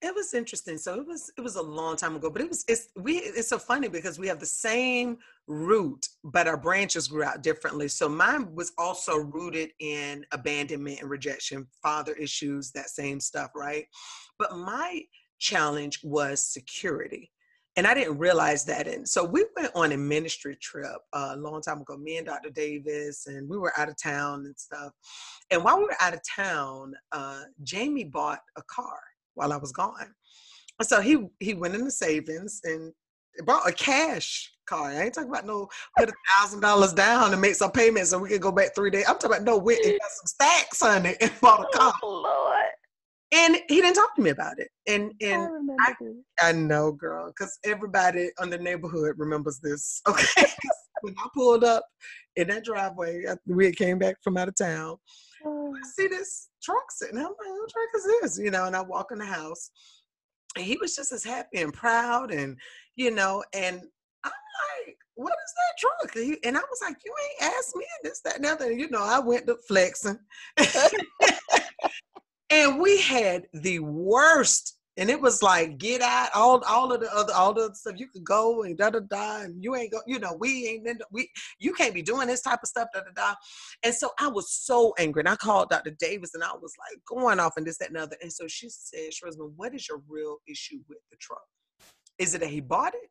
[0.04, 0.80] It was interesting.
[0.80, 3.50] So it was it was a long time ago, but it was it's we it's
[3.50, 7.88] so funny because we have the same root, but our branches grew out differently.
[7.88, 13.86] So mine was also rooted in abandonment and rejection, father issues, that same stuff, right?
[14.40, 15.04] But my
[15.38, 17.32] challenge was security.
[17.78, 18.86] And I didn't realize that.
[18.86, 22.50] And so we went on a ministry trip a long time ago, me and Dr.
[22.50, 24.92] Davis, and we were out of town and stuff.
[25.52, 29.00] And while we were out of town, uh, Jamie bought a car
[29.36, 30.13] while I was gone.
[30.82, 32.91] So he he went into savings and
[33.46, 34.89] bought a cash car.
[34.89, 35.67] I ain't talking about no
[35.98, 38.89] put a thousand dollars down and make some payments and we could go back three
[38.89, 39.06] days.
[39.08, 41.94] I'm talking about no went and got some stacks on it and bought a car.
[42.04, 42.56] Oh Lord.
[43.34, 44.70] And he didn't talk to me about it.
[44.88, 45.94] And and I,
[46.41, 50.02] I, I know, girl, because everybody on the neighborhood remembers this.
[50.10, 50.48] Okay.
[51.02, 51.84] when I pulled up
[52.36, 54.98] in that driveway, we came back from out of town.
[55.45, 55.73] Oh.
[55.75, 57.17] I see this truck sitting.
[57.17, 58.39] I'm like, what truck is this?
[58.39, 59.71] You know, and I walk in the house.
[60.56, 62.58] And he was just as happy and proud and,
[62.95, 63.82] you know, and
[64.23, 64.32] I'm
[64.86, 66.39] like, what is that truck?
[66.43, 68.71] And I was like, you ain't asked me this, that, and other.
[68.71, 70.19] You know, I went to flexing.
[72.49, 77.13] and we had the worst and it was like get out all all of the
[77.15, 77.95] other all the stuff.
[77.97, 81.01] You could go and da da da and you ain't go you know we ain't
[81.12, 83.36] we you can't be doing this type of stuff da da da.
[83.84, 85.91] And so I was so angry and I called Dr.
[85.99, 88.17] Davis and I was like going off and this that and other.
[88.21, 91.43] And so she said Charisma what is your real issue with the truck?
[92.19, 93.10] Is it that he bought it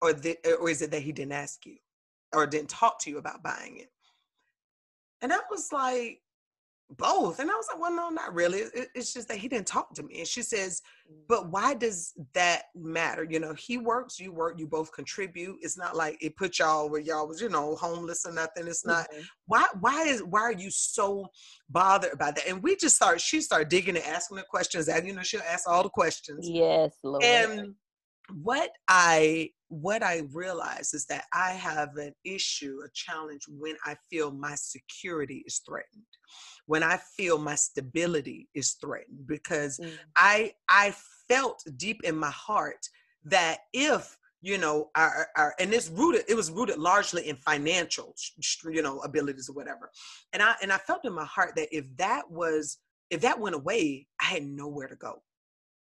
[0.00, 1.76] or the, or is it that he didn't ask you
[2.32, 3.88] or didn't talk to you about buying it?
[5.22, 6.20] And I was like
[6.90, 7.40] both.
[7.40, 8.62] And I was like, well, no, not really.
[8.94, 10.20] It's just that he didn't talk to me.
[10.20, 11.16] And she says, mm.
[11.28, 13.26] but why does that matter?
[13.28, 15.58] You know, he works, you work, you both contribute.
[15.62, 18.68] It's not like it put y'all where y'all was, you know, homeless or nothing.
[18.68, 19.10] It's not.
[19.10, 19.22] Mm-hmm.
[19.46, 19.66] Why?
[19.80, 20.22] Why is?
[20.22, 21.26] Why are you so
[21.68, 22.48] bothered about that?
[22.48, 23.20] And we just start.
[23.20, 24.88] She started digging and asking the questions.
[24.88, 26.48] And you know, she'll ask all the questions.
[26.48, 27.24] Yes, Lord.
[27.24, 27.74] And
[28.42, 33.96] what I what I realize is that I have an issue, a challenge when I
[34.08, 36.04] feel my security is threatened
[36.66, 39.90] when I feel my stability is threatened because mm.
[40.16, 40.94] I I
[41.28, 42.88] felt deep in my heart
[43.24, 48.14] that if you know our, our and it's rooted it was rooted largely in financial
[48.64, 49.90] you know abilities or whatever
[50.32, 52.78] and i and i felt in my heart that if that was
[53.10, 55.22] if that went away i had nowhere to go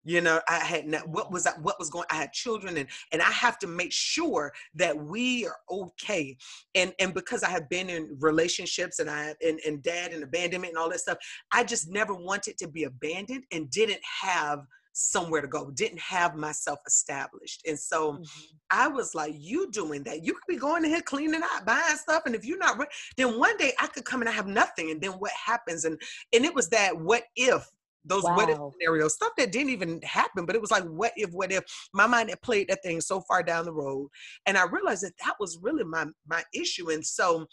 [0.03, 3.21] you know i had not, what was what was going i had children and and
[3.21, 6.35] i have to make sure that we are okay.
[6.75, 10.71] And and because i have been in relationships and i and, and dad and abandonment
[10.71, 11.17] and all that stuff
[11.51, 16.35] i just never wanted to be abandoned and didn't have somewhere to go didn't have
[16.35, 17.61] myself established.
[17.65, 18.23] And so mm-hmm.
[18.69, 20.23] i was like you doing that?
[20.23, 22.77] You could be going in here cleaning out buying stuff and if you're not
[23.17, 25.85] then one day i could come and i have nothing and then what happens?
[25.85, 25.99] And
[26.33, 27.67] and it was that what if
[28.05, 28.35] those wow.
[28.35, 31.51] what if scenarios, stuff that didn't even happen, but it was like, what if, what
[31.51, 34.09] if my mind had played that thing so far down the road.
[34.45, 36.89] And I realized that that was really my, my issue.
[36.89, 37.45] And so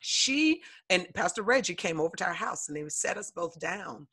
[0.00, 4.06] she and Pastor Reggie came over to our house and they set us both down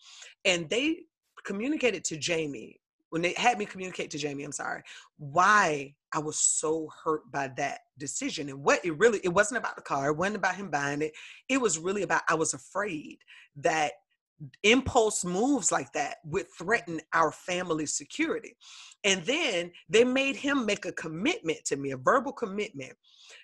[0.46, 1.02] and they
[1.46, 2.80] communicated to Jamie
[3.12, 4.84] when they had me communicate to Jamie, I'm sorry,
[5.18, 8.48] why I was so hurt by that decision.
[8.48, 11.12] And what it really, it wasn't about the car, it wasn't about him buying it.
[11.50, 13.18] It was really about, I was afraid
[13.58, 13.92] that
[14.64, 18.56] impulse moves like that would threaten our family security.
[19.04, 22.94] And then they made him make a commitment to me, a verbal commitment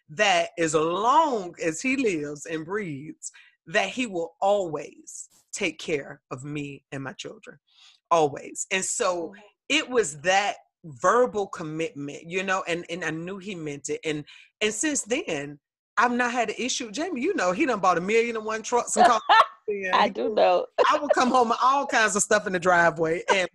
[0.10, 3.32] that as long as he lives and breathes,
[3.68, 7.58] that he will always take care of me and my children.
[8.12, 8.68] Always.
[8.72, 9.34] And so
[9.70, 10.56] it was that
[10.86, 14.00] verbal commitment, you know, and, and I knew he meant it.
[14.06, 14.24] And
[14.62, 15.60] and since then,
[15.98, 16.92] I've not had an issue.
[16.92, 19.22] Jamie, you know, he done bought a million and one trucks and cars.
[19.94, 20.66] I do know.
[20.90, 23.24] I would come home with all kinds of stuff in the driveway.
[23.34, 23.50] And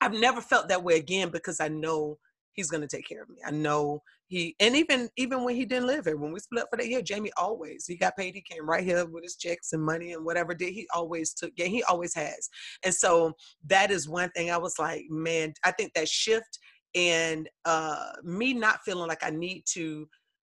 [0.00, 2.18] I've never felt that way again because I know
[2.52, 3.36] he's gonna take care of me.
[3.44, 6.68] I know he and even even when he didn't live here, when we split up
[6.70, 9.72] for that year, Jamie always he got paid, he came right here with his checks
[9.72, 12.48] and money and whatever did he always took yeah, he always has.
[12.84, 13.32] And so
[13.66, 16.58] that is one thing I was like, man, I think that shift
[16.94, 20.08] and uh me not feeling like I need to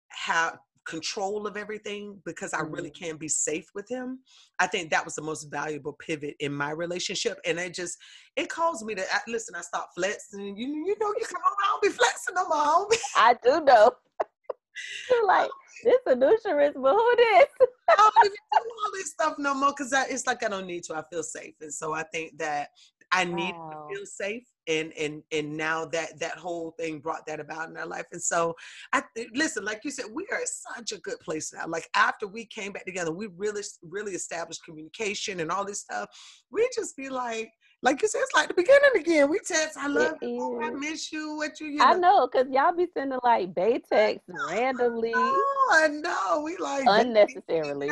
[0.10, 0.58] have
[0.88, 3.06] control of everything because I really mm-hmm.
[3.06, 4.20] can be safe with him.
[4.60, 7.40] I think that was the most valuable pivot in my relationship.
[7.46, 7.98] And it just,
[8.36, 10.58] it caused me to listen, I stopped flexing.
[10.58, 12.88] You, you know, you come home, I don't be flexing no more.
[13.16, 13.92] I do know.
[15.12, 15.50] You're like,
[15.84, 17.46] this a new but who this?
[17.90, 20.84] I don't even do all this stuff no more because it's like I don't need
[20.86, 20.96] to.
[20.96, 21.56] I feel safe.
[21.62, 22.70] And so I think that
[23.12, 23.70] I need wow.
[23.70, 23.88] to oh.
[23.90, 27.86] feel safe and and and now that that whole thing brought that about in our
[27.86, 28.54] life and so
[28.94, 29.02] i
[29.34, 30.42] listen like you said we are
[30.76, 34.64] such a good place now like after we came back together we really really established
[34.66, 36.10] communication and all this stuff
[36.52, 37.50] we just be like
[37.84, 39.30] like you said, it's like the beginning again.
[39.30, 41.86] We text, I love it you, I miss you, what you, you know.
[41.86, 45.12] I know, cause y'all be sending like bay texts randomly.
[45.16, 46.42] Oh, I know.
[46.44, 47.92] We like unnecessarily.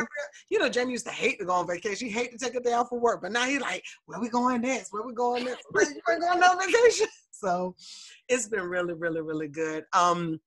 [0.50, 2.08] You know, Jamie used to hate to go on vacation.
[2.08, 4.30] He hate to take a day off of work, but now he like, where we
[4.30, 4.92] going next?
[4.92, 5.66] Where we going next?
[5.74, 7.08] you ain't going on vacation.
[7.38, 7.76] So
[8.30, 9.84] it's been really, really, really good.
[9.92, 10.40] Um,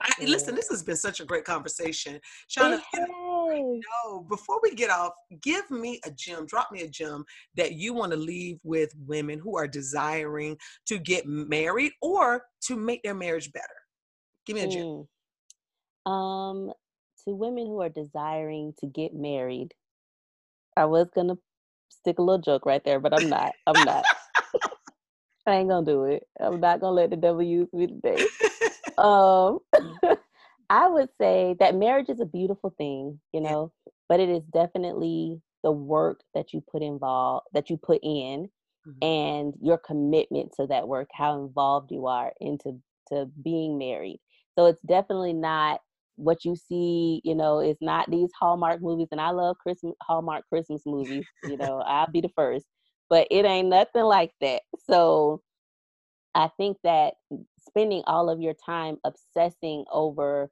[0.00, 2.20] I, listen, this has been such a great conversation.
[2.50, 7.72] Shauna, no, before we get off, give me a gem, drop me a gem that
[7.72, 10.56] you want to leave with women who are desiring
[10.86, 13.66] to get married or to make their marriage better.
[14.44, 15.06] Give me a gem.
[16.06, 16.10] Mm.
[16.10, 16.72] Um,
[17.24, 19.72] to women who are desiring to get married,
[20.76, 21.36] I was gonna
[21.88, 23.52] stick a little joke right there, but I'm not.
[23.66, 24.04] I'm not.
[25.46, 26.24] I ain't gonna do it.
[26.40, 28.24] I'm not gonna let the devil use me today.
[28.98, 29.58] Um,
[30.70, 33.92] I would say that marriage is a beautiful thing, you know, yeah.
[34.08, 38.48] but it is definitely the work that you put involved that you put in
[38.86, 39.04] mm-hmm.
[39.04, 44.20] and your commitment to that work, how involved you are into to being married.
[44.58, 45.80] So it's definitely not
[46.16, 49.08] what you see, you know, is not these Hallmark movies.
[49.12, 51.26] And I love Christmas Hallmark Christmas movies.
[51.44, 52.64] You know, I'll be the first,
[53.08, 54.62] but it ain't nothing like that.
[54.88, 55.42] So
[56.34, 57.14] I think that
[57.66, 60.50] spending all of your time obsessing over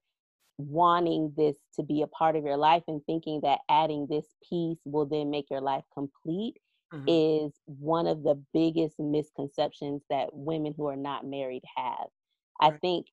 [0.58, 4.78] wanting this to be a part of your life and thinking that adding this piece
[4.84, 6.54] will then make your life complete
[6.92, 7.04] mm-hmm.
[7.08, 12.06] is one of the biggest misconceptions that women who are not married have.
[12.60, 12.72] Right.
[12.74, 13.06] I think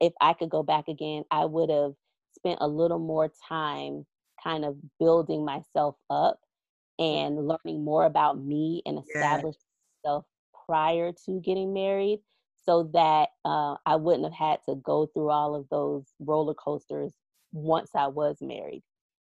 [0.00, 1.92] if I could go back again, I would have
[2.36, 4.04] spent a little more time
[4.42, 6.40] kind of building myself up
[6.98, 9.60] and learning more about me and establishing
[10.04, 10.10] yeah.
[10.10, 10.24] myself
[10.66, 12.20] prior to getting married
[12.64, 17.12] so that uh, I wouldn't have had to go through all of those roller coasters
[17.52, 18.82] once I was married.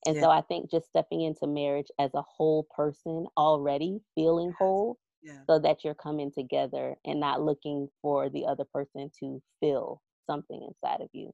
[0.06, 0.22] And yeah.
[0.22, 5.40] so I think just stepping into marriage as a whole person already feeling whole yeah.
[5.48, 10.62] so that you're coming together and not looking for the other person to fill something
[10.62, 11.32] inside of you.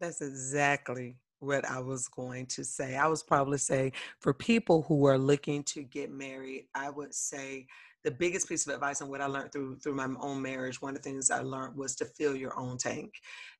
[0.00, 2.96] That's exactly what I was going to say.
[2.96, 7.66] I was probably say for people who are looking to get married, I would say
[8.08, 10.96] the biggest piece of advice and what I learned through through my own marriage, one
[10.96, 13.12] of the things I learned was to fill your own tank.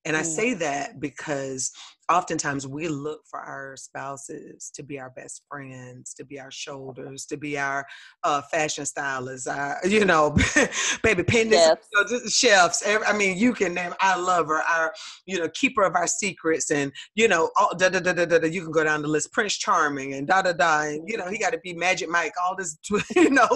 [0.04, 0.58] And I say mm.
[0.60, 1.70] that because
[2.10, 7.26] oftentimes we look for our spouses to be our best friends, to be our shoulders,
[7.26, 7.86] to be our
[8.24, 10.34] uh, fashion stylists, our, you know,
[11.02, 12.10] baby pendants, chefs.
[12.10, 13.06] You know, chefs.
[13.06, 14.94] I mean, you can name, I love her, our,
[15.26, 16.70] you know, keeper of our secrets.
[16.70, 19.08] And, you know, all, da, da, da, da, da, da, you can go down the
[19.08, 20.82] list, Prince Charming and da, da, da.
[20.82, 22.78] And, you know, he got to be Magic Mike, all this,
[23.16, 23.48] you know,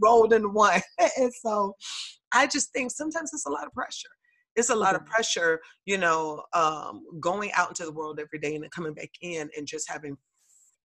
[0.00, 0.80] rolled into one.
[1.18, 1.74] and so
[2.32, 4.10] I just think sometimes it's a lot of pressure
[4.56, 5.10] it's a lot of mm-hmm.
[5.10, 9.10] pressure, you know, um, going out into the world every day and then coming back
[9.20, 10.16] in and just having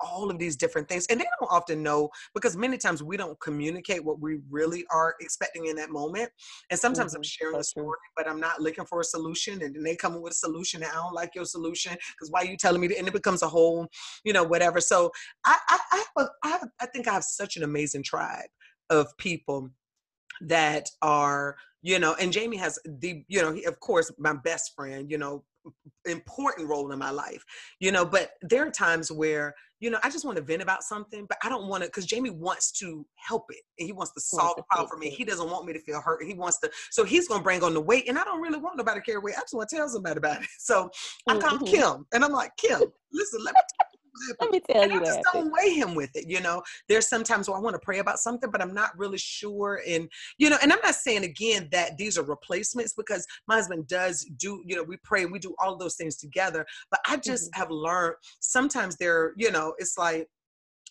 [0.01, 1.05] all of these different things.
[1.09, 5.15] And they don't often know because many times we don't communicate what we really are
[5.19, 6.29] expecting in that moment.
[6.69, 7.17] And sometimes mm-hmm.
[7.17, 8.13] I'm sharing That's a story, true.
[8.15, 9.61] but I'm not looking for a solution.
[9.61, 12.41] And then they come with a solution and I don't like your solution because why
[12.41, 12.97] are you telling me that?
[12.97, 13.87] And it becomes a whole,
[14.23, 14.79] you know, whatever.
[14.79, 15.11] So
[15.45, 18.47] I, I, I, have a, I, have, I think I have such an amazing tribe
[18.89, 19.69] of people
[20.41, 24.73] that are you know and jamie has the you know he, of course my best
[24.75, 25.43] friend you know
[26.05, 27.43] important role in my life
[27.79, 30.83] you know but there are times where you know i just want to vent about
[30.83, 34.13] something but i don't want to because jamie wants to help it and he wants
[34.13, 36.59] to solve the problem for me he doesn't want me to feel hurt he wants
[36.59, 38.99] to so he's going to bring on the weight and i don't really want nobody
[38.99, 40.89] to carry weight i just want to tell somebody about it so
[41.27, 41.65] i call mm-hmm.
[41.65, 42.81] kim and i'm like kim
[43.11, 43.61] listen let me
[44.39, 46.29] let me tell you I just don't weigh him with it.
[46.29, 49.17] You know, there's sometimes where I want to pray about something, but I'm not really
[49.17, 49.81] sure.
[49.87, 53.87] And you know, and I'm not saying again that these are replacements because my husband
[53.87, 54.61] does do.
[54.65, 56.65] You know, we pray, we do all those things together.
[56.91, 57.59] But I just mm-hmm.
[57.59, 59.33] have learned sometimes they're.
[59.37, 60.27] You know, it's like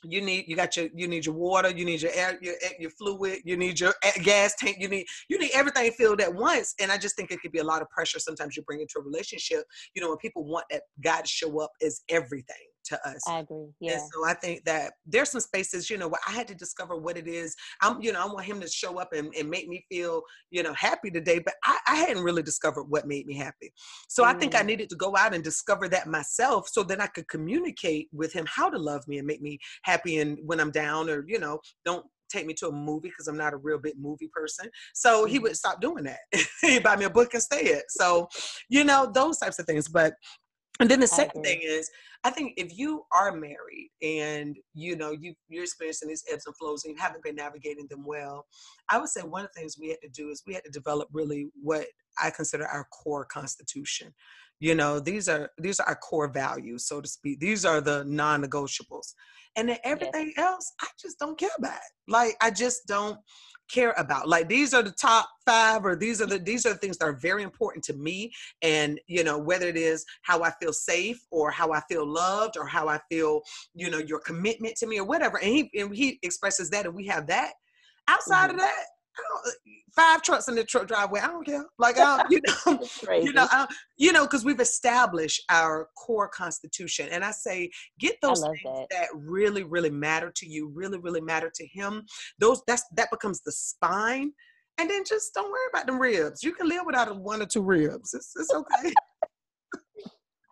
[0.04, 2.90] you need you got your you need your water you need your air your, your
[2.90, 6.92] fluid you need your gas tank you need you need everything filled at once and
[6.92, 9.02] i just think it could be a lot of pressure sometimes you bring into a
[9.02, 9.64] relationship
[9.94, 12.56] you know when people want that god to show up as everything
[12.88, 13.20] to us.
[13.28, 13.66] I agree.
[13.80, 13.92] Yeah.
[13.92, 16.96] And so I think that there's some spaces, you know, where I had to discover
[16.96, 17.54] what it is.
[17.82, 20.62] I'm, you know, I want him to show up and, and make me feel, you
[20.62, 23.72] know, happy today, but I, I hadn't really discovered what made me happy.
[24.08, 24.26] So mm.
[24.26, 24.66] I think I mm.
[24.66, 28.46] needed to go out and discover that myself so that I could communicate with him
[28.48, 31.60] how to love me and make me happy and when I'm down or, you know,
[31.84, 34.70] don't take me to a movie because I'm not a real big movie person.
[34.94, 35.42] So he mm.
[35.42, 36.20] would stop doing that.
[36.62, 37.84] He'd buy me a book and stay it.
[37.88, 38.28] So,
[38.68, 39.88] you know, those types of things.
[39.88, 40.14] But
[40.80, 41.90] and then the second thing is,
[42.24, 46.56] I think if you are married and you know you you're experiencing these ebbs and
[46.56, 48.46] flows and you haven't been navigating them well,
[48.90, 50.70] I would say one of the things we had to do is we had to
[50.70, 51.86] develop really what
[52.22, 54.14] I consider our core constitution.
[54.60, 57.40] You know, these are these are our core values, so to speak.
[57.40, 59.14] These are the non-negotiables.
[59.56, 61.78] And then everything else, I just don't care about.
[62.06, 63.18] Like I just don't
[63.68, 66.78] care about like these are the top five or these are the these are the
[66.78, 68.30] things that are very important to me
[68.62, 72.56] and you know whether it is how i feel safe or how i feel loved
[72.56, 73.40] or how i feel
[73.74, 76.94] you know your commitment to me or whatever and he and he expresses that and
[76.94, 77.52] we have that
[78.08, 78.54] outside mm-hmm.
[78.54, 78.84] of that
[79.98, 81.20] five trucks in the truck driveway.
[81.20, 81.64] I don't care.
[81.78, 82.80] Like, I you know,
[83.12, 83.66] you know, I,
[83.96, 88.86] you know, because we've established our core constitution, and I say, get those things that.
[88.90, 89.08] that.
[89.14, 92.04] really, really matter to you, really, really matter to him.
[92.38, 94.32] Those that's that becomes the spine,
[94.78, 96.42] and then just don't worry about them ribs.
[96.42, 98.14] You can live without one or two ribs.
[98.14, 98.92] It's it's okay.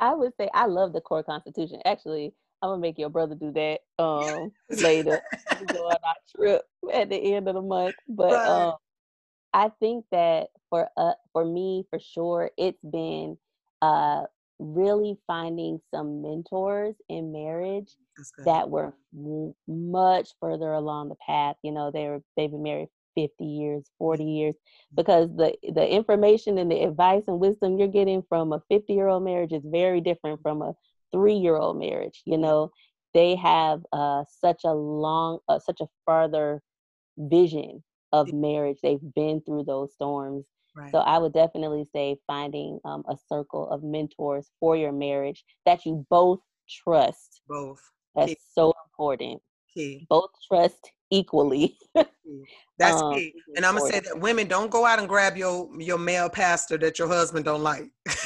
[0.01, 1.81] I would say I love the core constitution.
[1.85, 4.53] Actually, I'm gonna make your brother do that um
[4.83, 5.21] later.
[5.73, 7.95] go on our trip at the end of the month.
[8.09, 8.47] But right.
[8.47, 8.75] um
[9.53, 13.37] I think that for uh for me for sure it's been
[13.83, 14.23] uh
[14.59, 17.95] really finding some mentors in marriage
[18.45, 21.57] that were m- much further along the path.
[21.63, 24.55] You know, they were they've been married 50 years, 40 years,
[24.95, 29.09] because the the information and the advice and wisdom you're getting from a 50 year
[29.09, 30.75] old marriage is very different from a
[31.13, 32.23] three year old marriage.
[32.25, 32.71] You know,
[33.15, 36.63] they have uh, such a long, uh, such a farther
[37.17, 37.83] vision
[38.13, 38.79] of marriage.
[38.83, 40.45] They've been through those storms.
[40.77, 40.91] Right.
[40.93, 45.87] So I would definitely say finding um, a circle of mentors for your marriage that
[45.87, 47.41] you both trust.
[47.49, 47.81] Both.
[48.15, 48.39] That's Key.
[48.53, 49.41] so important.
[49.73, 50.07] Key.
[50.09, 51.79] Both trust equally.
[52.79, 53.33] That's um, key.
[53.57, 56.77] And I'm gonna say that women don't go out and grab your your male pastor
[56.79, 57.85] that your husband don't like.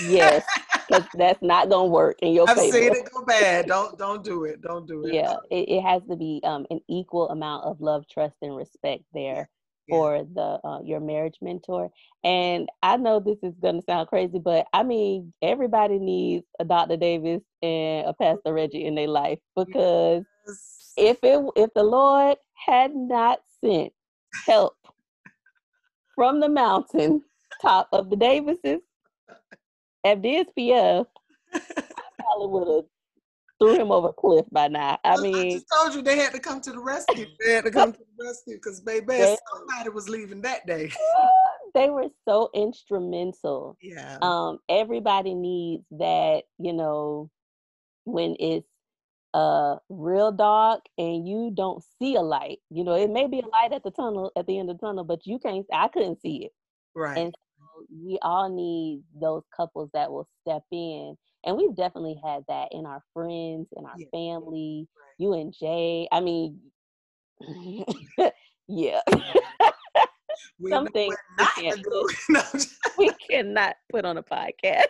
[0.08, 0.44] yes,
[0.90, 2.76] because that's not gonna work in your I've favor.
[2.76, 3.66] seen it go bad.
[3.66, 4.60] Don't don't do it.
[4.60, 5.14] Don't do it.
[5.14, 9.04] Yeah, it, it has to be um, an equal amount of love, trust, and respect
[9.14, 9.48] there
[9.86, 9.96] yeah.
[9.96, 11.90] for the uh, your marriage mentor.
[12.24, 16.96] And I know this is gonna sound crazy, but I mean everybody needs a Dr.
[16.96, 20.92] Davis and a Pastor Reggie in their life because yes.
[20.96, 22.36] if it if the Lord
[22.66, 23.92] had not sent
[24.46, 24.74] help
[26.14, 27.22] from the mountain
[27.62, 28.80] top of the Davises
[30.04, 31.06] at this PF,
[31.52, 31.60] I
[32.18, 32.84] probably would have
[33.60, 34.98] threw him over a cliff by now.
[35.04, 37.26] I mean, I just told you they had to come to the rescue.
[37.44, 40.90] They had to come to the rescue because baby, they, somebody was leaving that day.
[41.74, 43.76] they were so instrumental.
[43.82, 44.18] Yeah.
[44.22, 47.30] Um, everybody needs that, you know,
[48.04, 48.66] when it's
[49.32, 52.58] uh real dark and you don't see a light.
[52.70, 54.86] You know, it may be a light at the tunnel at the end of the
[54.86, 56.52] tunnel, but you can't I couldn't see it.
[56.96, 57.16] Right.
[57.16, 57.34] And
[57.90, 61.16] we all need those couples that will step in.
[61.44, 64.06] And we've definitely had that in our friends, in our yeah.
[64.12, 65.14] family, right.
[65.18, 66.06] you and Jay.
[66.12, 66.58] I mean
[68.68, 69.00] yeah.
[70.58, 72.66] we Some things we, can't put,
[72.98, 74.86] we cannot put on a podcast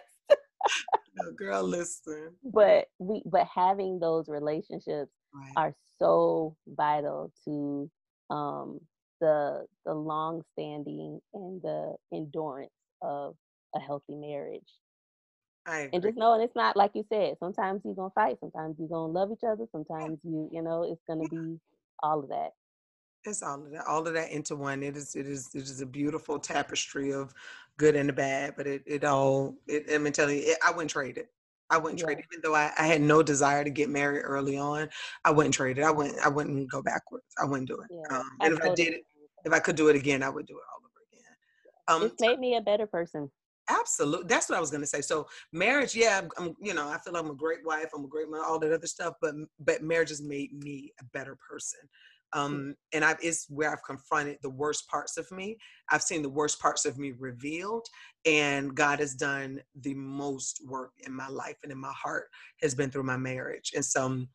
[1.16, 2.32] no, girl, listen.
[2.44, 5.52] But we, but having those relationships right.
[5.56, 7.90] are so vital to
[8.30, 8.80] um,
[9.20, 12.72] the the long standing and the endurance
[13.02, 13.36] of
[13.74, 14.68] a healthy marriage.
[15.92, 17.36] And just knowing it's not like you said.
[17.38, 18.38] Sometimes you're gonna fight.
[18.40, 19.66] Sometimes you're gonna love each other.
[19.70, 21.58] Sometimes you, you know, it's gonna be
[22.02, 22.50] all of that.
[23.24, 24.82] It's all of that, all of that into one.
[24.82, 27.34] It is, it is, it is a beautiful tapestry of
[27.76, 28.54] good and the bad.
[28.56, 31.30] But it, it all, it, I'm telling you, it, I wouldn't trade it.
[31.68, 32.06] I wouldn't yeah.
[32.06, 34.88] trade it, even though I, I had no desire to get married early on.
[35.24, 35.84] I wouldn't trade it.
[35.84, 37.26] I wouldn't, I wouldn't go backwards.
[37.40, 37.88] I wouldn't do it.
[37.90, 39.04] Yeah, um, and if I did it,
[39.44, 40.79] if I could do it again, I would do it all.
[41.88, 43.30] Um, it's made me a better person.
[43.68, 45.00] Absolutely, that's what I was gonna say.
[45.00, 48.08] So marriage, yeah, I'm, I'm, you know, I feel I'm a great wife, I'm a
[48.08, 51.80] great mother, all that other stuff, but but marriage has made me a better person.
[52.34, 52.38] Mm.
[52.38, 55.56] um, and I've is where I've confronted the worst parts of me.
[55.90, 57.86] I've seen the worst parts of me revealed,
[58.24, 62.28] and God has done the most work in my life and in my heart
[62.62, 63.72] has been through my marriage.
[63.74, 64.28] And so um,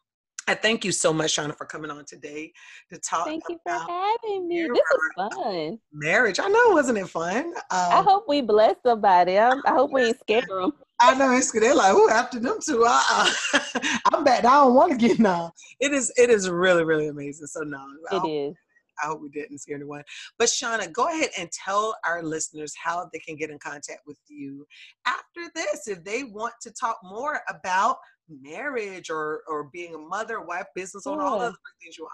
[0.48, 2.54] I thank you so much, Shauna, for coming on today
[2.92, 3.26] to talk.
[3.26, 4.62] Thank you for having me.
[4.62, 4.82] This
[5.18, 5.80] was fun.
[5.92, 7.46] Marriage, I know, wasn't it fun?
[7.48, 9.40] Um, I hope we bless somebody.
[9.40, 10.74] I, I hope we ain't scare them.
[11.00, 11.64] I know it's good.
[11.64, 13.32] they're like, oh, after them two, uh,
[14.14, 14.46] I'm back.
[14.46, 15.52] I don't want to get now.
[15.80, 17.48] It is, it is really, really amazing.
[17.48, 18.56] So no, it I is.
[19.04, 20.04] I hope we didn't scare anyone.
[20.38, 24.20] But Shauna, go ahead and tell our listeners how they can get in contact with
[24.28, 24.66] you
[25.06, 27.98] after this if they want to talk more about
[28.30, 32.12] marriage or or being a mother, wife, business owner, all the other things you are.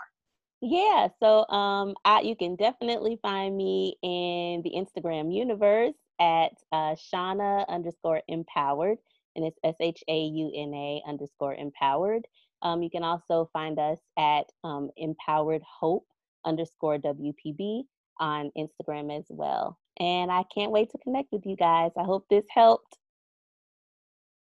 [0.64, 6.96] Yeah, so um, I, you can definitely find me in the Instagram universe at uh,
[6.96, 9.00] Shauna underscore empowered,
[9.36, 12.28] and it's S H A U N A underscore empowered.
[12.62, 16.06] Um, you can also find us at um, empowered hope
[16.46, 17.84] underscore WPB
[18.20, 19.80] on Instagram as well.
[20.00, 21.92] And I can't wait to connect with you guys.
[21.98, 22.98] I hope this helped.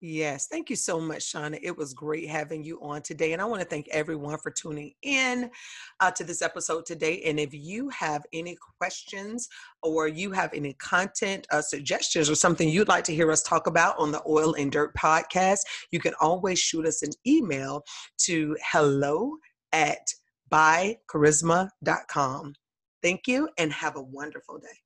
[0.07, 1.59] Yes, thank you so much, Shauna.
[1.63, 3.33] It was great having you on today.
[3.33, 5.51] And I want to thank everyone for tuning in
[6.01, 7.23] uh, to this episode today.
[7.25, 9.49] And if you have any questions
[9.83, 13.67] or you have any content uh, suggestions or something you'd like to hear us talk
[13.67, 17.83] about on the Oil and Dirt podcast, you can always shoot us an email
[18.27, 19.39] to hello
[19.73, 20.07] at
[20.53, 22.55] bycharisma.com.
[23.03, 24.84] Thank you and have a wonderful day.